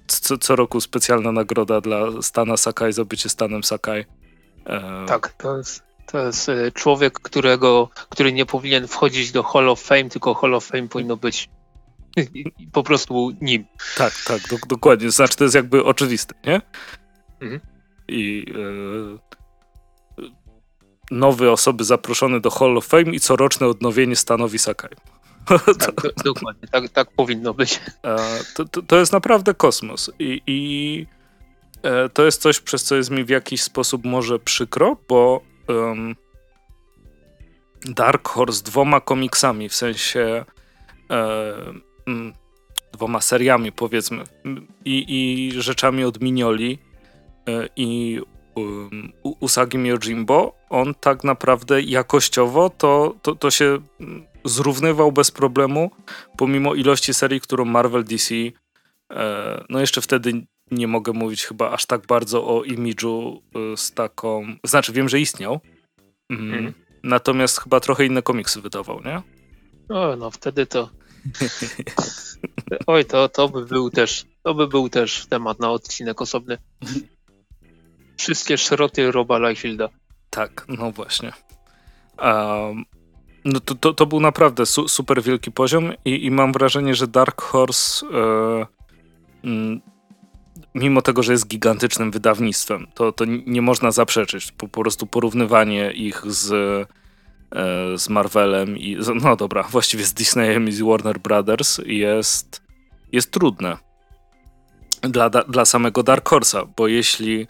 [0.07, 4.05] co, co, roku specjalna nagroda dla Stana Sakai za bycie Stanem Sakai.
[4.67, 9.69] E, tak, to jest to jest e, człowiek, którego, który nie powinien wchodzić do Hall
[9.69, 11.49] of Fame, tylko Hall of Fame powinno być
[12.73, 13.65] po prostu nim.
[13.97, 15.11] Tak, tak, do, dokładnie.
[15.11, 16.61] Znaczy, to jest jakby oczywiste, nie?
[17.41, 17.61] Mhm.
[18.09, 18.47] I
[20.19, 20.25] e,
[21.11, 24.91] nowe osoby zaproszone do Hall of Fame i coroczne odnowienie stanowi Sakai.
[25.79, 27.81] Tak, do, dokładnie, tak, tak powinno być.
[28.05, 28.17] E,
[28.57, 31.07] to, to, to, jest naprawdę kosmos i, i
[32.15, 36.17] to jest coś, przez co jest mi w jakiś sposób może przykro, bo um,
[37.85, 40.45] Dark Horse dwoma komiksami, w sensie
[42.07, 42.33] mm,
[42.93, 44.25] dwoma seriami powiedzmy
[44.85, 46.79] i, i rzeczami od Minioli
[47.49, 48.21] e, i
[48.55, 55.91] um, Usagi Yojimbo, on tak naprawdę jakościowo to, to, to się mm, zrównywał bez problemu,
[56.37, 61.87] pomimo ilości serii, którą Marvel DC e, no jeszcze wtedy nie mogę mówić chyba aż
[61.87, 63.43] tak bardzo o imidżu
[63.73, 65.61] e, z taką, znaczy wiem, że istniał,
[66.31, 66.55] mm.
[66.55, 66.75] Mm.
[67.03, 69.23] natomiast chyba trochę inne komiksy wydawał, nie?
[69.97, 70.91] O, no wtedy to
[72.87, 76.59] Oj, to, to by był też, to by był też temat na odcinek osobny.
[78.17, 79.89] Wszystkie szroty Roba Liefilda.
[80.31, 81.33] Tak, no właśnie.
[82.23, 82.85] Um,
[83.45, 87.07] no to, to, to, był naprawdę su, super wielki poziom i, i, mam wrażenie, że
[87.07, 88.07] Dark Horse
[89.45, 89.81] m,
[90.75, 94.53] mimo tego, że jest gigantycznym wydawnictwem, to, to nie można zaprzeczyć.
[94.53, 96.89] Po, po prostu porównywanie ich z
[97.55, 102.63] E, z Marvelem i no dobra, właściwie z Disneyem i z Warner Brothers jest,
[103.13, 103.77] jest trudne
[105.03, 107.47] dla, dla samego Dark Horse'a, bo jeśli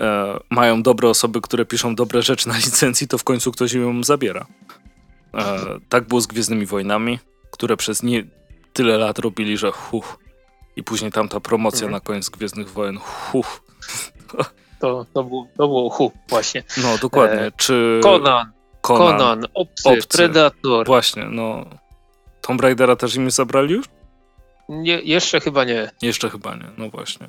[0.00, 4.04] e, mają dobre osoby, które piszą dobre rzeczy na licencji, to w końcu ktoś ją
[4.04, 4.46] zabiera.
[5.34, 5.58] E,
[5.88, 7.18] tak było z Gwiezdnymi Wojnami,
[7.50, 8.24] które przez nie
[8.72, 10.18] tyle lat robili, że huh.
[10.76, 11.92] I później tam ta promocja mhm.
[11.92, 13.60] na koniec Gwiezdnych Wojen, huh.
[14.80, 16.62] To, to, było, to było hu, właśnie.
[16.82, 17.40] No, dokładnie.
[17.40, 18.00] E, Czy...
[18.02, 18.52] Conan.
[18.80, 20.86] Conan, Conan obcy, obcy, Predator.
[20.86, 21.64] Właśnie, no.
[22.40, 23.86] Tomb Raidera też im zabrali już?
[24.68, 25.90] Nie, jeszcze chyba nie.
[26.02, 27.26] Jeszcze chyba nie, no właśnie.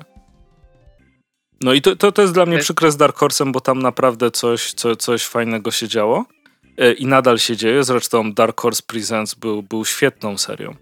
[1.60, 4.30] No i to, to, to jest dla mnie przykre z Dark Horse'em, bo tam naprawdę
[4.30, 6.24] coś, co, coś fajnego się działo.
[6.78, 7.84] E, I nadal się dzieje.
[7.84, 10.74] Zresztą Dark Horse Presents był, był świetną serią.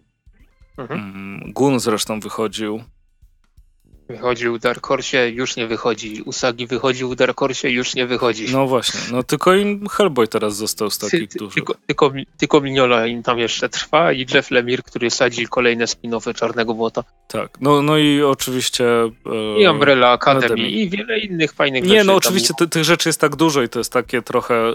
[0.79, 0.99] Mhm.
[0.99, 2.83] Mm, Gun zresztą wychodził.
[4.09, 6.23] Wychodził Dark Horse, już nie wychodzi.
[6.23, 8.47] Usagi wychodził Dark Horse, już nie wychodzi.
[8.53, 11.55] No właśnie, no tylko im Hellboy teraz został z takich Ty, dużych.
[11.55, 16.35] Tylko, tylko, tylko Mignola im tam jeszcze trwa i Jeff Lemire, który sadzi kolejne spin-offy
[16.35, 17.05] Czarnego Błota.
[17.29, 18.85] Tak, no, no i oczywiście...
[19.27, 21.99] E, I Umbrella Academy, Academy, i wiele innych fajnych nie, rzeczy.
[21.99, 24.75] Nie, no oczywiście ty, tych rzeczy jest tak dużo i to jest takie trochę e,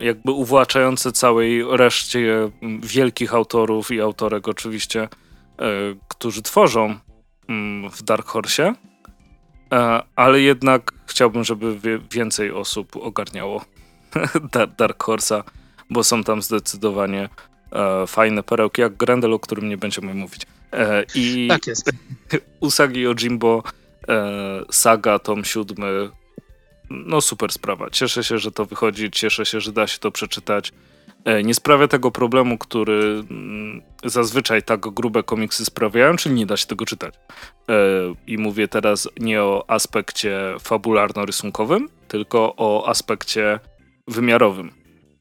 [0.00, 2.50] jakby uwłaczające całej reszcie
[2.82, 5.08] wielkich autorów i autorek oczywiście, e,
[6.08, 7.09] którzy tworzą Mm,
[7.92, 8.74] w Dark Horse,
[9.72, 13.64] e, ale jednak chciałbym, żeby więcej osób ogarniało
[14.78, 15.42] Dark Horse'a,
[15.90, 17.28] bo są tam zdecydowanie
[17.72, 20.42] e, fajne perełki, jak Grendel, o którym nie będziemy mówić.
[20.72, 21.90] E, I tak jest.
[22.60, 23.62] Usagi Ojimbo,
[24.70, 26.10] saga, tom siódmy,
[26.90, 27.90] no super sprawa.
[27.90, 30.72] Cieszę się, że to wychodzi, cieszę się, że da się to przeczytać.
[31.24, 36.56] E, nie sprawia tego problemu, który mm, zazwyczaj tak grube komiksy sprawiają, czyli nie da
[36.56, 37.14] się tego czytać.
[37.68, 37.74] E,
[38.26, 43.60] I mówię teraz nie o aspekcie fabularno-rysunkowym, tylko o aspekcie
[44.08, 44.70] wymiarowym,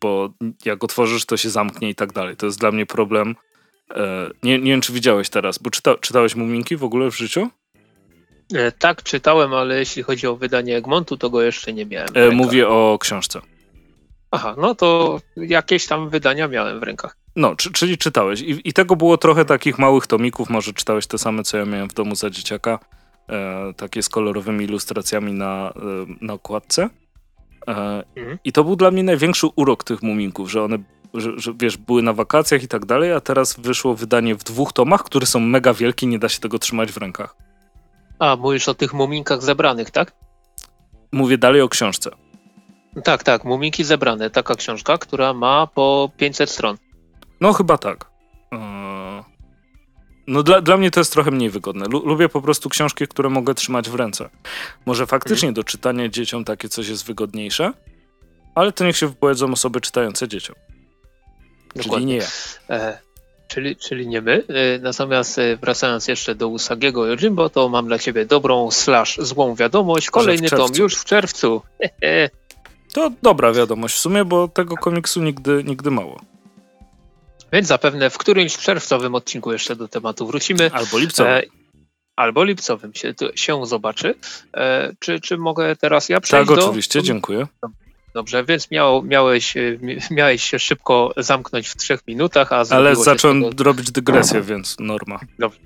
[0.02, 0.30] bo
[0.66, 2.36] jak otworzysz, to się zamknie i tak dalej.
[2.36, 3.36] To jest dla mnie problem.
[3.95, 7.50] E, nie, nie wiem, czy widziałeś teraz, bo czyta, czytałeś Muminki w ogóle w życiu?
[8.80, 12.36] Tak, czytałem, ale jeśli chodzi o wydanie Egmontu, to go jeszcze nie miałem.
[12.36, 13.41] Mówię o książce.
[14.32, 17.17] Aha, no to jakieś tam wydania miałem w rękach.
[17.36, 18.41] No, czyli czytałeś.
[18.41, 21.89] I, I, tego było trochę takich małych tomików, może czytałeś te same, co ja miałem
[21.89, 22.80] w domu za dzieciaka.
[23.30, 26.89] E, takie z kolorowymi ilustracjami na, e, na okładce.
[27.67, 28.38] E, mhm.
[28.43, 30.77] I to był dla mnie największy urok tych muminków, że one,
[31.13, 34.73] że, że, wiesz, były na wakacjach i tak dalej, a teraz wyszło wydanie w dwóch
[34.73, 37.36] tomach, które są mega wielkie, nie da się tego trzymać w rękach.
[38.19, 40.13] A, mówisz o tych muminkach zebranych, tak?
[41.11, 42.11] Mówię dalej o książce.
[43.04, 46.78] Tak, tak, Muminki zebrane, taka książka, która ma po 500 stron.
[47.42, 48.06] No chyba tak.
[48.54, 49.24] E,
[50.28, 51.86] no dla, dla mnie to jest trochę mniej wygodne.
[51.86, 54.30] Lubię po prostu książki, które mogę trzymać w ręce.
[54.86, 55.54] Może faktycznie mhm.
[55.54, 57.74] do czytania dzieciom takie coś jest wygodniejsze,
[58.56, 60.56] ale to niech się wypowiedzą osoby czytające dzieciom.
[61.76, 61.84] Dokładnie.
[61.92, 62.76] Czyli nie ja.
[62.76, 63.00] E,
[63.48, 64.44] czyli, czyli nie my.
[64.48, 69.56] E, natomiast e, wracając jeszcze do Usagiego Jojimbo, to mam dla ciebie dobrą slash złą
[69.56, 70.10] wiadomość.
[70.10, 71.62] Kolejny tom już w czerwcu.
[72.94, 76.22] To dobra wiadomość w sumie, bo tego komiksu nigdy, nigdy mało.
[77.54, 80.72] Więc zapewne w którymś czerwcowym odcinku jeszcze do tematu wrócimy.
[80.74, 81.34] Albo lipcowym.
[81.34, 81.42] E,
[82.16, 84.16] albo lipcowym się, się zobaczy.
[84.54, 86.66] E, czy, czy mogę teraz ja przejść Tak, do...
[86.66, 87.48] oczywiście, dziękuję.
[88.14, 89.54] Dobrze, więc miał, miałeś,
[90.12, 93.64] miałeś się szybko zamknąć w trzech minutach, a Ale zacząłem tego...
[93.64, 95.20] robić dygresję, więc norma.
[95.40, 95.60] Dobrze.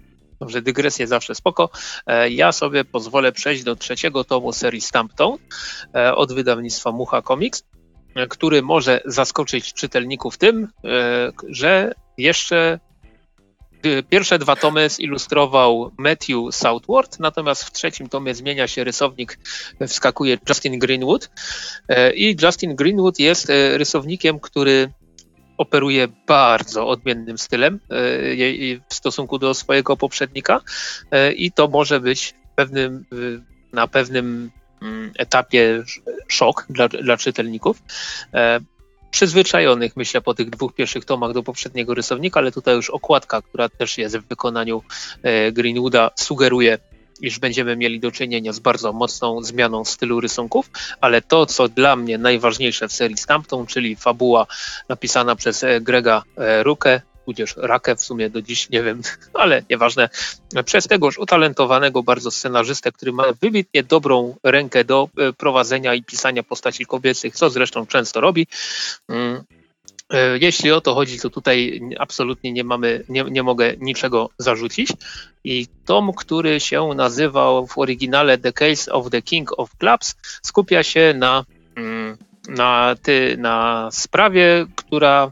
[0.44, 1.70] Dobrze, dygresję zawsze spoko.
[2.08, 5.38] E, ja sobie pozwolę przejść do trzeciego tomu serii Stampton
[5.96, 7.64] e, od wydawnictwa Mucha Comics,
[8.16, 10.68] e, który może zaskoczyć czytelników tym,
[11.50, 12.80] że jeszcze
[14.10, 19.39] Pierwsze dwa tomy zilustrował Matthew Southward, natomiast w trzecim tomie zmienia się rysownik,
[19.88, 21.30] wskakuje Justin Greenwood.
[22.16, 24.89] I Justin Greenwood jest rysownikiem, który
[25.64, 27.80] operuje bardzo odmiennym stylem
[28.89, 30.61] w stosunku do swojego poprzednika
[31.36, 33.05] i to może być pewnym,
[33.74, 34.51] na pewnym
[34.82, 35.84] mm, etapie
[36.28, 37.82] szok dla, dla czytelników.
[39.11, 43.70] Przyzwyczajonych, myślę, po tych dwóch pierwszych tomach do poprzedniego rysownika, ale tutaj już okładka, która
[43.70, 44.84] też jest w wykonaniu
[45.51, 46.78] Greenwooda, sugeruje
[47.22, 50.70] iż będziemy mieli do czynienia z bardzo mocną zmianą stylu rysunków,
[51.01, 54.47] ale to, co dla mnie najważniejsze w serii Stampton, czyli fabuła
[54.89, 59.01] napisana przez e, Grega e, Rukę, tudzież Rakę w sumie do dziś, nie wiem,
[59.34, 60.09] ale nieważne,
[60.66, 66.43] przez tegoż utalentowanego bardzo scenarzystę, który ma wybitnie dobrą rękę do e, prowadzenia i pisania
[66.43, 68.47] postaci kobiecych, co zresztą często robi.
[70.14, 74.89] E, jeśli o to chodzi, to tutaj absolutnie nie mamy, nie, nie mogę niczego zarzucić.
[75.43, 80.84] I tom, który się nazywał w oryginale The Case of the King of Clubs, skupia
[80.84, 81.45] się na,
[81.76, 82.18] mm,
[82.49, 85.32] na, ty, na sprawie, która,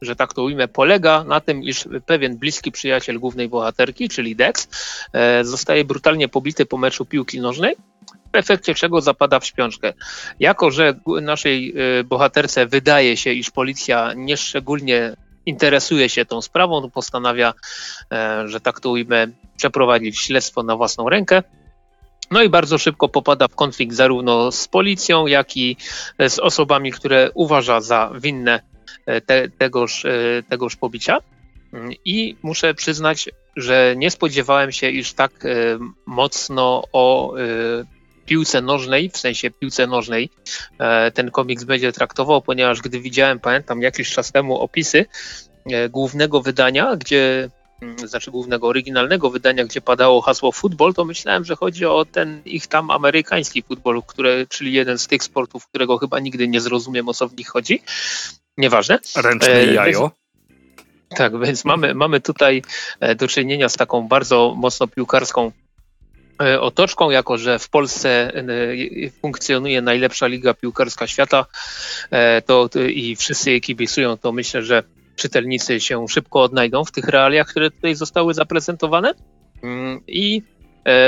[0.00, 4.68] że tak to ujmę, polega na tym, iż pewien bliski przyjaciel głównej bohaterki, czyli Dex,
[5.12, 7.76] e, zostaje brutalnie pobity po meczu piłki nożnej
[8.38, 9.92] efekcie czego zapada w śpiączkę.
[10.40, 15.16] Jako, że naszej y, bohaterce wydaje się, iż policja nieszczególnie
[15.48, 17.54] interesuje się tą sprawą, to postanawia,
[18.12, 19.26] e, że tak to ujmę,
[19.56, 21.42] przeprowadzić śledztwo na własną rękę.
[22.30, 25.76] No i bardzo szybko popada w konflikt zarówno z policją, jak i
[26.28, 28.60] z osobami, które uważa za winne
[29.06, 31.18] e, te, tegoż, e, tegoż pobicia.
[32.04, 35.32] I muszę przyznać, że nie spodziewałem się, iż tak
[36.06, 37.34] mocno o
[38.28, 40.30] piłce nożnej, w sensie piłce nożnej,
[40.78, 45.06] e, ten komiks będzie traktował, ponieważ gdy widziałem, pamiętam jakiś czas temu opisy
[45.66, 47.50] e, głównego wydania, gdzie
[47.82, 52.42] mm, znaczy głównego oryginalnego wydania, gdzie padało hasło futbol, to myślałem, że chodzi o ten
[52.44, 57.08] ich tam amerykański futbol, które, czyli jeden z tych sportów, którego chyba nigdy nie zrozumiem
[57.08, 57.82] o co w nich chodzi.
[58.56, 58.98] Nieważne.
[59.16, 60.10] Ręczne e, jajo.
[61.08, 62.62] Tak, więc mamy, mamy tutaj
[63.16, 65.67] do czynienia z taką bardzo mocno piłkarską E,
[66.60, 68.44] otoczką, jako że w Polsce e,
[69.10, 71.46] funkcjonuje najlepsza liga piłkarska świata
[72.10, 74.82] e, to, i wszyscy jej kibicują, to myślę, że
[75.16, 79.14] czytelnicy się szybko odnajdą w tych realiach, które tutaj zostały zaprezentowane.
[79.62, 80.42] Mm, I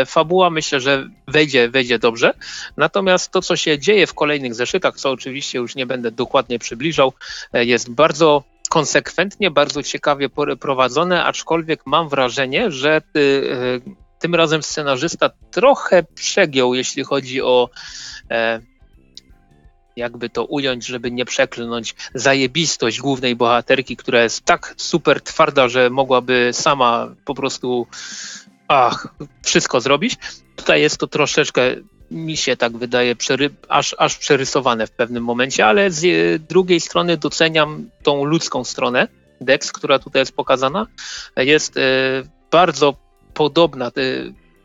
[0.06, 2.34] fabuła myślę, że wejdzie, wejdzie dobrze.
[2.76, 7.12] Natomiast to, co się dzieje w kolejnych zeszytach, co oczywiście już nie będę dokładnie przybliżał,
[7.52, 10.28] jest bardzo konsekwentnie, bardzo ciekawie
[10.60, 13.02] prowadzone, aczkolwiek mam wrażenie, że
[14.20, 17.70] tym razem scenarzysta trochę przegiął, jeśli chodzi o
[18.30, 18.60] e,
[19.96, 25.90] jakby to ująć, żeby nie przeklnąć, zajebistość głównej bohaterki, która jest tak super twarda, że
[25.90, 27.86] mogłaby sama po prostu
[28.68, 29.14] ach,
[29.44, 30.16] wszystko zrobić.
[30.56, 31.62] Tutaj jest to troszeczkę,
[32.10, 36.02] mi się tak wydaje, przery, aż, aż przerysowane w pewnym momencie, ale z
[36.42, 39.08] drugiej strony doceniam tą ludzką stronę
[39.40, 40.86] Dex, która tutaj jest pokazana.
[41.36, 41.80] Jest e,
[42.50, 44.02] bardzo podobna te,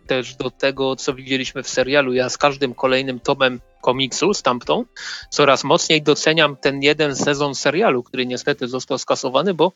[0.07, 2.13] też do tego, co widzieliśmy w serialu.
[2.13, 4.86] Ja z każdym kolejnym tomem komiksu, Stampton,
[5.30, 9.72] coraz mocniej doceniam ten jeden sezon serialu, który niestety został skasowany, bo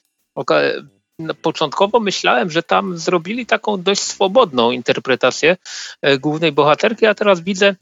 [1.41, 5.57] początkowo myślałem, że tam zrobili taką dość swobodną interpretację
[6.01, 7.75] e, głównej bohaterki, a teraz widzę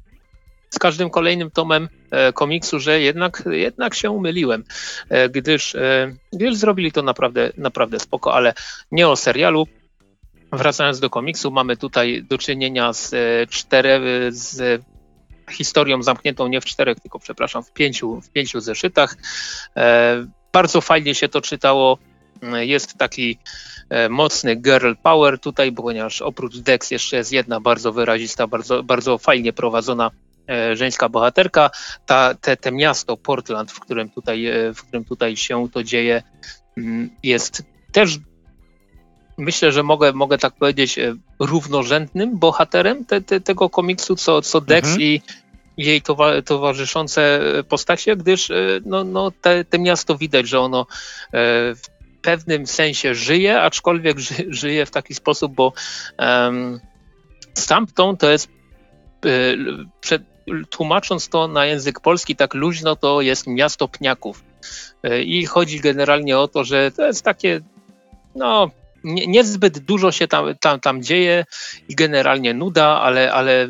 [0.70, 4.64] z każdym kolejnym tomem e, komiksu, że jednak, jednak się umyliłem,
[5.10, 5.76] e, gdyż,
[6.34, 8.54] gdyż zrobili to naprawdę, naprawdę spoko, ale
[8.92, 9.68] nie o serialu,
[10.52, 14.02] Wracając do komiksu, mamy tutaj do czynienia z e, czterech,
[14.34, 14.82] z
[15.52, 19.16] historią zamkniętą nie w czterech, tylko przepraszam, w pięciu, w pięciu zeszytach.
[19.78, 21.98] E, bardzo fajnie się to czytało.
[22.60, 23.38] Jest taki
[23.90, 29.18] e, mocny girl power tutaj, ponieważ oprócz Dex jeszcze jest jedna bardzo wyrazista, bardzo, bardzo
[29.18, 30.12] fajnie prowadzona
[30.74, 31.70] żeńska bohaterka.
[32.06, 36.24] Ta, te, te miasto Portland, w którym, tutaj, w którym tutaj się to dzieje,
[37.24, 38.18] jest też
[39.38, 44.62] myślę, że mogę, mogę tak powiedzieć, e, równorzędnym bohaterem te, te, tego komiksu, co, co
[44.62, 45.02] Dex mhm.
[45.02, 45.22] i
[45.78, 46.02] jej
[46.46, 50.86] towarzyszące postacie, gdyż e, no, no te, te miasto widać, że ono e,
[51.76, 51.90] w
[52.22, 55.74] pewnym sensie żyje, aczkolwiek ży, żyje w taki sposób, bo
[56.20, 56.80] um,
[57.54, 58.50] Stampton to jest
[60.02, 60.22] przed,
[60.70, 64.44] tłumacząc to na język polski tak luźno, to jest miasto pniaków.
[65.26, 67.62] I chodzi generalnie o to, że to jest takie
[68.36, 68.72] no,
[69.08, 71.46] nie, niezbyt dużo się tam, tam, tam dzieje
[71.90, 73.70] i generalnie nuda, ale, ale,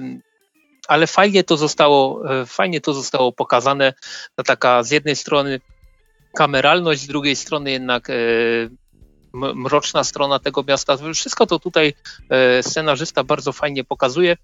[0.87, 3.93] ale fajnie to zostało, e, fajnie to zostało pokazane.
[4.35, 5.61] To taka z jednej strony
[6.35, 8.13] kameralność, z drugiej strony jednak e,
[9.33, 10.97] mroczna strona tego miasta.
[11.13, 11.93] Wszystko to tutaj
[12.29, 14.37] e, scenarzysta bardzo fajnie pokazuje.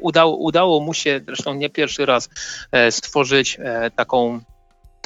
[0.00, 2.28] Udało, udało mu się, zresztą nie pierwszy raz,
[2.90, 3.58] stworzyć
[3.96, 4.40] taką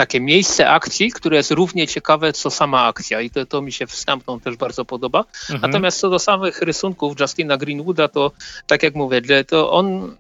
[0.01, 3.86] takie miejsce akcji, które jest równie ciekawe co sama akcja i to, to mi się
[3.86, 5.24] w Stampton też bardzo podoba.
[5.51, 5.61] Mhm.
[5.61, 8.32] Natomiast co do samych rysunków Justina Greenwooda, to
[8.66, 10.16] tak jak mówię, to on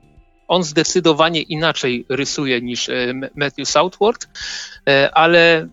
[0.48, 4.28] on zdecydowanie inaczej rysuje niż e, Matthew Southward,
[4.88, 5.68] e, ale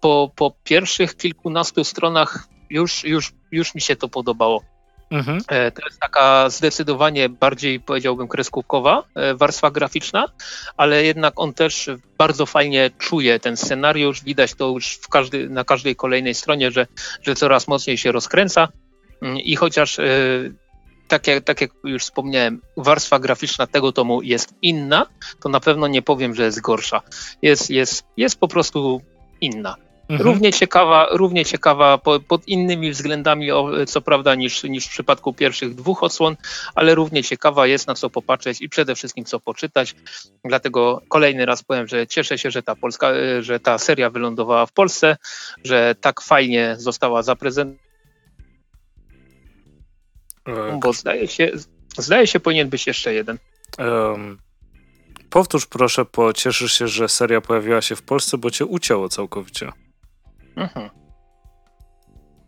[0.00, 4.62] po, po pierwszych kilkunastu stronach już, już, już mi się to podobało.
[5.10, 5.38] Mhm.
[5.48, 9.02] E, to jest taka zdecydowanie bardziej, powiedziałbym, kreskówkowa
[9.34, 10.28] warstwa graficzna,
[10.76, 14.24] ale jednak on też bardzo fajnie czuje ten scenariusz.
[14.24, 16.86] Widać to już każdy, na każdej kolejnej stronie, że,
[17.22, 18.68] że coraz mocniej się rozkręca.
[19.22, 19.98] Mm, I chociaż
[21.08, 25.06] tak jak, tak jak już wspomniałem, warstwa graficzna tego tomu jest inna,
[25.40, 27.02] to na pewno nie powiem, że jest gorsza.
[27.42, 29.02] Jest, jest, jest po prostu
[29.40, 29.76] inna.
[30.08, 30.28] Mhm.
[30.28, 33.48] Równie ciekawa, równie ciekawa po, pod innymi względami,
[33.86, 36.36] co prawda, niż, niż w przypadku pierwszych dwóch odsłon,
[36.74, 39.94] ale równie ciekawa jest na co popatrzeć i przede wszystkim co poczytać.
[40.44, 44.72] Dlatego kolejny raz powiem, że cieszę się, że ta polska, że ta seria wylądowała w
[44.72, 45.16] Polsce,
[45.64, 47.86] że tak fajnie została zaprezentowana
[50.46, 50.80] tak.
[50.80, 51.50] Bo zdaje się,
[51.98, 53.38] zdaje się, powinien być jeszcze jeden.
[53.78, 54.38] Um,
[55.30, 59.72] powtórz proszę, bo cieszysz się, że seria pojawiła się w Polsce, bo cię ucięło całkowicie.
[60.56, 60.90] Mhm.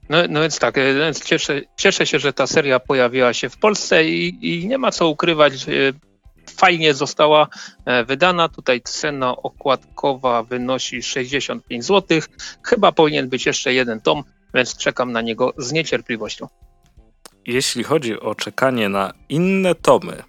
[0.08, 3.56] No, no więc tak, e, więc cieszę, cieszę się, że ta seria pojawiła się w
[3.56, 5.52] Polsce i, i nie ma co ukrywać.
[6.56, 7.48] Fajnie została
[7.84, 8.48] e, wydana.
[8.48, 12.20] Tutaj cena okładkowa wynosi 65 zł.
[12.62, 16.48] Chyba powinien być jeszcze jeden tom, więc czekam na niego z niecierpliwością
[17.48, 20.22] jeśli chodzi o czekanie na inne tomy,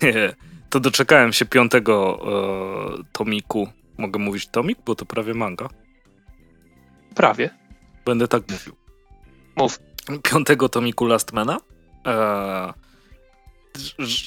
[0.70, 2.20] to doczekałem się piątego
[3.00, 3.68] e, tomiku.
[3.98, 5.68] Mogę mówić tomik, bo to prawie manga.
[7.14, 7.50] Prawie.
[8.04, 8.76] Będę tak mówił.
[9.56, 9.80] Mów.
[10.22, 11.58] Piątego tomiku Lastmana.
[12.06, 12.72] E,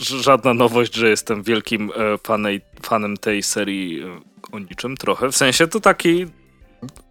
[0.01, 5.31] żadna nowość, że jestem wielkim e, fanej, fanem tej serii e, o niczym trochę.
[5.31, 6.25] W sensie to taki.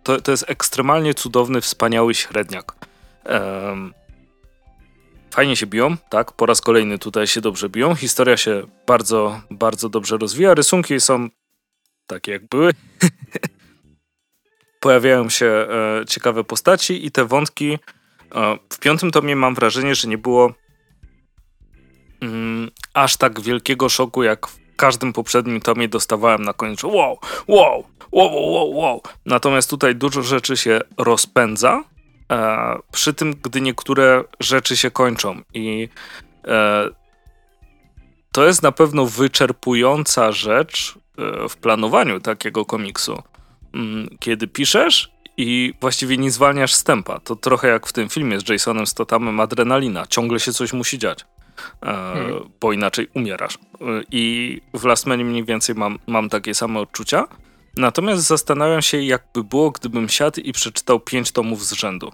[0.02, 2.74] To, to jest ekstremalnie cudowny, wspaniały średniak
[3.24, 3.94] Um,
[5.30, 6.32] fajnie się biją, tak?
[6.32, 7.94] Po raz kolejny tutaj się dobrze biją.
[7.94, 10.54] Historia się bardzo, bardzo dobrze rozwija.
[10.54, 11.28] Rysunki są
[12.06, 12.72] takie jak były.
[14.80, 17.78] Pojawiają się e, ciekawe postaci i te wątki.
[18.34, 20.52] E, w piątym tomie mam wrażenie, że nie było
[22.20, 26.88] mm, aż tak wielkiego szoku, jak w każdym poprzednim tomie dostawałem na końcu.
[26.88, 29.02] Wow, wow, wow, wow, wow.
[29.26, 31.84] Natomiast tutaj dużo rzeczy się rozpędza
[32.32, 35.88] E, przy tym, gdy niektóre rzeczy się kończą i
[36.48, 36.88] e,
[38.32, 40.94] to jest na pewno wyczerpująca rzecz
[41.48, 43.22] w planowaniu takiego komiksu.
[43.74, 47.20] Mm, kiedy piszesz i właściwie nie zwalniasz stępa.
[47.20, 50.06] To trochę jak w tym filmie z Jasonem Stathamem Adrenalina.
[50.06, 51.24] Ciągle się coś musi dziać,
[51.84, 52.50] hmm.
[52.60, 53.58] bo inaczej umierasz.
[54.10, 57.28] I w Last Man mniej więcej mam, mam takie same odczucia.
[57.76, 62.12] Natomiast zastanawiam się, jakby było, gdybym siadł i przeczytał pięć tomów z rzędu.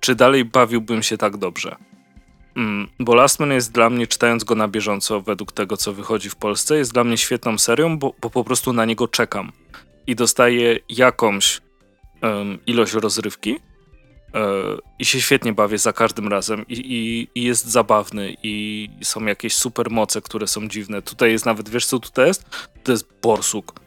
[0.00, 1.76] Czy dalej bawiłbym się tak dobrze?
[2.56, 6.30] Mm, bo Last Man jest dla mnie, czytając go na bieżąco, według tego, co wychodzi
[6.30, 9.52] w Polsce, jest dla mnie świetną serią, bo, bo po prostu na niego czekam.
[10.06, 11.60] I dostaję jakąś
[12.22, 13.58] um, ilość rozrywki,
[14.34, 14.40] e,
[14.98, 19.54] i się świetnie bawię za każdym razem i, i, i, jest zabawny i są jakieś
[19.56, 21.02] super moce, które są dziwne.
[21.02, 22.44] Tutaj jest nawet, wiesz co tutaj jest?
[22.82, 23.80] To jest borsuk.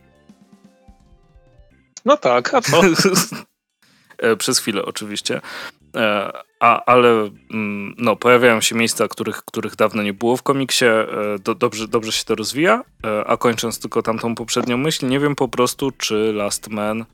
[2.06, 2.82] No tak, a co?
[4.18, 5.42] E, przez chwilę oczywiście.
[5.96, 10.86] E, a, ale mm, no, pojawiają się miejsca, których, których dawno nie było w komiksie.
[10.86, 11.08] E,
[11.40, 12.84] do, dobrze, dobrze się to rozwija.
[13.26, 17.06] A kończąc tylko tamtą poprzednią myśl, nie wiem po prostu, czy Last Man,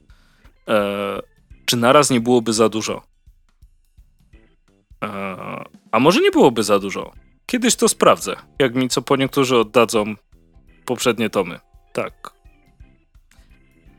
[1.66, 3.02] czy naraz nie byłoby za dużo.
[5.92, 7.12] A może nie byłoby za dużo.
[7.46, 8.36] Kiedyś to sprawdzę.
[8.60, 10.16] Jak mi co po niektórzy oddadzą
[10.86, 11.60] poprzednie tomy.
[11.94, 12.32] Tak.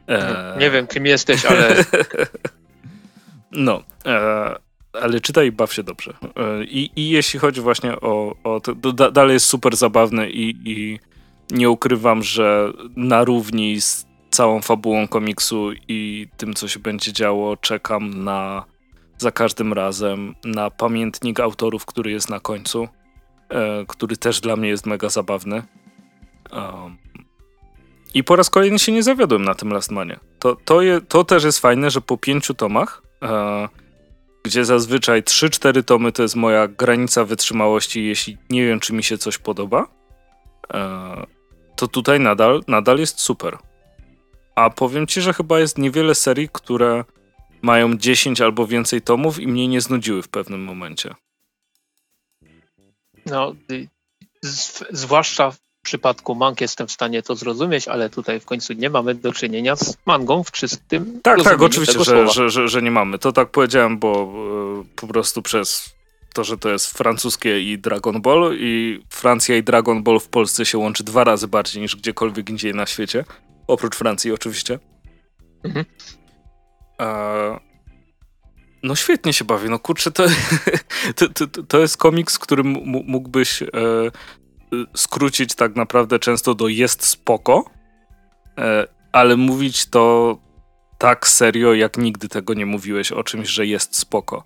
[0.08, 0.56] E...
[0.58, 1.84] Nie wiem, kim jesteś, ale.
[3.52, 3.82] no.
[4.06, 4.71] E...
[4.92, 6.14] Ale czytaj i baw się dobrze.
[6.36, 6.64] E...
[6.64, 8.34] I, I jeśli chodzi właśnie o.
[8.44, 10.98] o to, to dalej jest super zabawne i, i
[11.50, 17.56] nie ukrywam, że na równi z całą fabułą komiksu i tym, co się będzie działo,
[17.56, 18.64] czekam na
[19.18, 22.88] za każdym razem na pamiętnik autorów, który jest na końcu,
[23.48, 25.62] e, który też dla mnie jest mega zabawny.
[26.52, 26.96] Um,
[28.14, 30.20] i po raz kolejny się nie zawiodłem na tym Lastmanie.
[30.38, 33.68] To, to, je, to też jest fajne, że po pięciu tomach, e,
[34.42, 39.18] gdzie zazwyczaj 3-4 tomy to jest moja granica wytrzymałości, jeśli nie wiem, czy mi się
[39.18, 39.86] coś podoba,
[40.74, 41.26] e,
[41.76, 43.58] to tutaj nadal, nadal jest super.
[44.54, 47.04] A powiem ci, że chyba jest niewiele serii, które
[47.62, 51.14] mają 10 albo więcej tomów i mnie nie znudziły w pewnym momencie.
[53.26, 53.54] No,
[54.90, 59.32] zwłaszcza przypadku mang jestem w stanie to zrozumieć, ale tutaj w końcu nie mamy do
[59.32, 63.18] czynienia z mangą w czystym Tak, tak, oczywiście, że, że, że, że, nie mamy.
[63.18, 64.32] To tak powiedziałem, bo
[64.82, 65.94] y, po prostu przez
[66.34, 70.66] to, że to jest francuskie i Dragon Ball i Francja i Dragon Ball w Polsce
[70.66, 73.24] się łączy dwa razy bardziej niż gdziekolwiek indziej na świecie.
[73.66, 74.78] Oprócz Francji oczywiście.
[75.64, 75.84] Mhm.
[77.00, 77.60] E,
[78.82, 79.70] no świetnie się bawi.
[79.70, 80.24] No kurczę, to,
[81.16, 83.66] to, to, to jest komiks, który mógłbyś e,
[84.96, 87.64] skrócić tak naprawdę często do jest spoko,
[88.58, 90.36] e, ale mówić to
[90.98, 94.44] tak serio, jak nigdy tego nie mówiłeś o czymś, że jest spoko.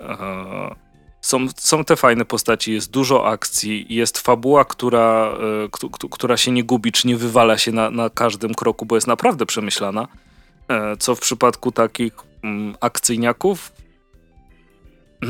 [0.00, 0.88] E,
[1.20, 5.32] są, są te fajne postaci, jest dużo akcji, jest fabuła, która,
[6.04, 9.06] y, która się nie gubi, czy nie wywala się na, na każdym kroku, bo jest
[9.06, 10.08] naprawdę przemyślana.
[10.68, 13.72] E, co w przypadku takich mm, akcyjniaków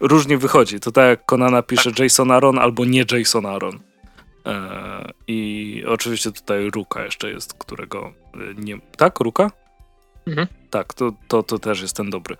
[0.00, 0.80] różnie wychodzi.
[0.80, 1.98] To tak jak Konana pisze tak.
[1.98, 3.80] Jason Aaron albo nie Jason Aaron.
[4.46, 8.78] E, I oczywiście tutaj Ruka jeszcze jest, którego y, nie.
[8.96, 9.50] Tak, Ruka?
[10.26, 10.46] Mhm.
[10.70, 12.36] Tak, to, to, to też jest ten dobry.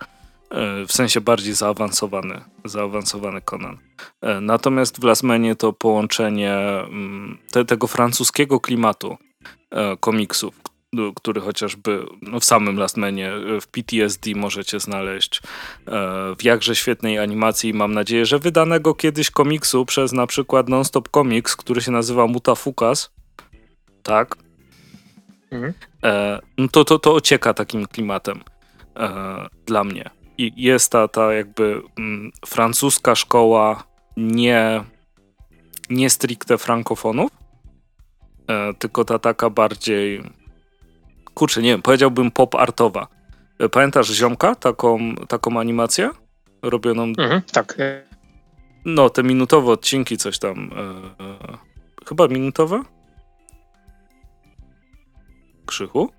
[0.49, 3.77] E, w sensie bardziej zaawansowany, zaawansowany Conan.
[4.21, 9.17] E, natomiast w Lasmenie to połączenie mm, te, tego francuskiego klimatu
[9.71, 10.61] e, komiksów,
[11.15, 13.31] który chociażby no w samym Lastmanie
[13.61, 15.41] w PTSD możecie znaleźć
[16.37, 17.73] w jakże świetnej animacji.
[17.73, 23.11] Mam nadzieję, że wydanego kiedyś komiksu przez na przykład Nonstop Comics, który się nazywa Mutafukas.
[24.03, 24.35] Tak.
[25.51, 25.73] Mhm.
[26.57, 28.43] No to, to, to ocieka takim klimatem
[29.65, 30.09] dla mnie
[30.39, 33.83] i jest ta, ta jakby mm, francuska szkoła
[34.17, 34.83] nie,
[35.89, 37.31] nie stricte frankofonów,
[38.47, 40.23] e, tylko ta taka bardziej,
[41.39, 43.07] kurczę, nie wiem, powiedziałbym pop-artowa.
[43.59, 46.09] E, pamiętasz Ziomka, taką, taką animację
[46.61, 47.03] robioną?
[47.03, 47.77] Mhm, tak.
[48.85, 50.71] No, te minutowe odcinki, coś tam.
[51.19, 51.57] E, e,
[52.07, 52.81] chyba minutowe?
[55.65, 56.09] Krzychu?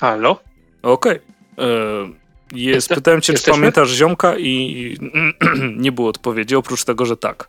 [0.00, 0.40] Halo?
[0.82, 1.20] Okej.
[1.52, 1.66] Okay.
[1.66, 2.10] E,
[2.54, 3.54] jest, pytałem cię, Jesteśmy?
[3.54, 4.96] czy pamiętasz ziomka i
[5.84, 7.48] nie było odpowiedzi, oprócz tego, że tak.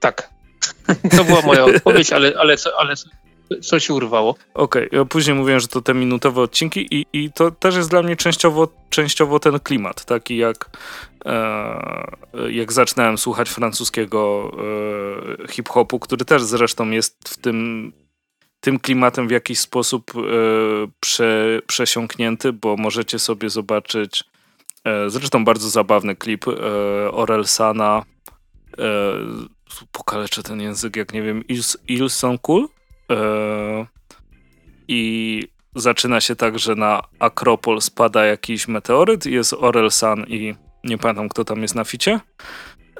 [0.00, 0.30] Tak.
[1.16, 2.94] To była moja odpowiedź, ale, ale, ale
[3.62, 4.34] coś urwało.
[4.54, 5.06] Okej, okay.
[5.06, 8.68] później mówiłem, że to te minutowe odcinki i, i to też jest dla mnie częściowo,
[8.90, 10.70] częściowo ten klimat, taki jak
[11.24, 12.06] e,
[12.50, 14.52] jak zaczynałem słuchać francuskiego
[15.44, 17.92] e, hip-hopu, który też zresztą jest w tym
[18.60, 20.20] tym klimatem w jakiś sposób e,
[21.00, 24.24] prze, przesiąknięty, bo możecie sobie zobaczyć
[24.84, 26.52] e, zresztą bardzo zabawny klip e,
[27.12, 28.04] Orelsana
[28.78, 28.84] e,
[29.92, 32.68] pokaleczę ten język, jak nie wiem, Ils, Ilson Cool
[34.88, 35.42] i
[35.76, 41.44] zaczyna się tak, że na Akropol spada jakiś meteoryt, jest Orelsan i nie pamiętam kto
[41.44, 42.20] tam jest na ficie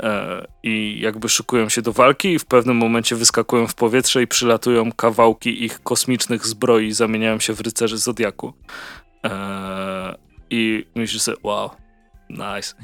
[0.00, 4.26] E, i jakby szykują się do walki i w pewnym momencie wyskakują w powietrze i
[4.26, 8.52] przylatują kawałki ich kosmicznych zbroi i zamieniają się w rycerzy Zodiaku.
[9.24, 10.14] E,
[10.50, 11.70] I myślisz sobie, wow,
[12.30, 12.74] nice.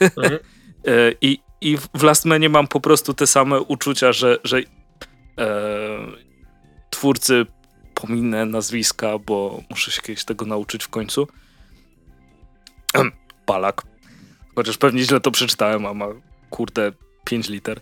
[0.00, 0.38] Mhm.
[0.88, 4.60] E, I, I w Lastmanie mam po prostu te same uczucia, że, że
[6.96, 7.46] twórcy
[7.94, 11.28] pominę nazwiska, bo muszę się kiedyś tego nauczyć w końcu.
[13.46, 13.82] Palak.
[14.54, 16.06] Chociaż pewnie źle to przeczytałem, a ma
[16.50, 16.92] kurde,
[17.24, 17.80] 5 liter.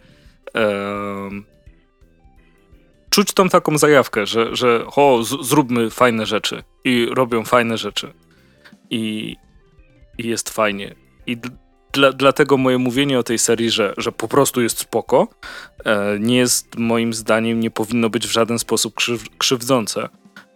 [3.11, 8.13] Czuć tą taką zajawkę, że, że o, z, zróbmy fajne rzeczy i robią fajne rzeczy
[8.91, 9.37] i,
[10.19, 10.95] i jest fajnie.
[11.27, 11.37] I
[11.95, 15.29] dla, dlatego moje mówienie o tej serii, że, że po prostu jest spoko,
[15.85, 20.09] e, nie jest moim zdaniem, nie powinno być w żaden sposób krzyw, krzywdzące,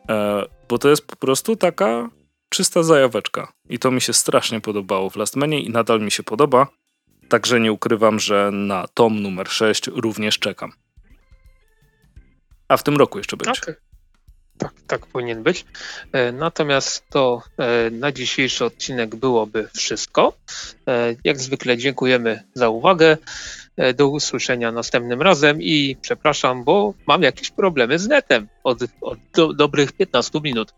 [0.08, 2.10] e, bo to jest po prostu taka
[2.48, 3.52] czysta zajaweczka.
[3.68, 6.66] I to mi się strasznie podobało w Last Manie i nadal mi się podoba.
[7.28, 10.72] Także nie ukrywam, że na tom numer 6 również czekam.
[12.68, 13.60] A w tym roku jeszcze będzie.
[13.62, 13.87] Okay.
[14.58, 15.64] Tak, tak powinien być.
[16.12, 20.32] E, natomiast to e, na dzisiejszy odcinek byłoby wszystko.
[20.88, 23.16] E, jak zwykle dziękujemy za uwagę.
[23.96, 29.52] Do usłyszenia następnym razem i przepraszam, bo mam jakieś problemy z netem od, od do,
[29.52, 30.74] dobrych 15 minut.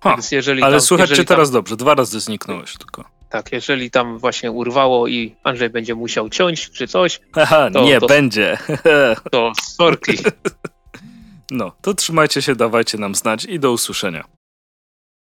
[0.00, 0.16] Ha,
[0.62, 3.04] ale tam, słychać cię teraz dobrze, dwa razy zniknąłeś tylko.
[3.30, 7.20] Tak, jeżeli tam właśnie urwało i Andrzej będzie musiał ciąć czy coś.
[7.32, 8.58] Aha, to, nie, to, będzie.
[9.30, 10.12] To sorki.
[11.50, 14.37] No, to trzymajcie się, dawajcie nam znać i do usłyszenia.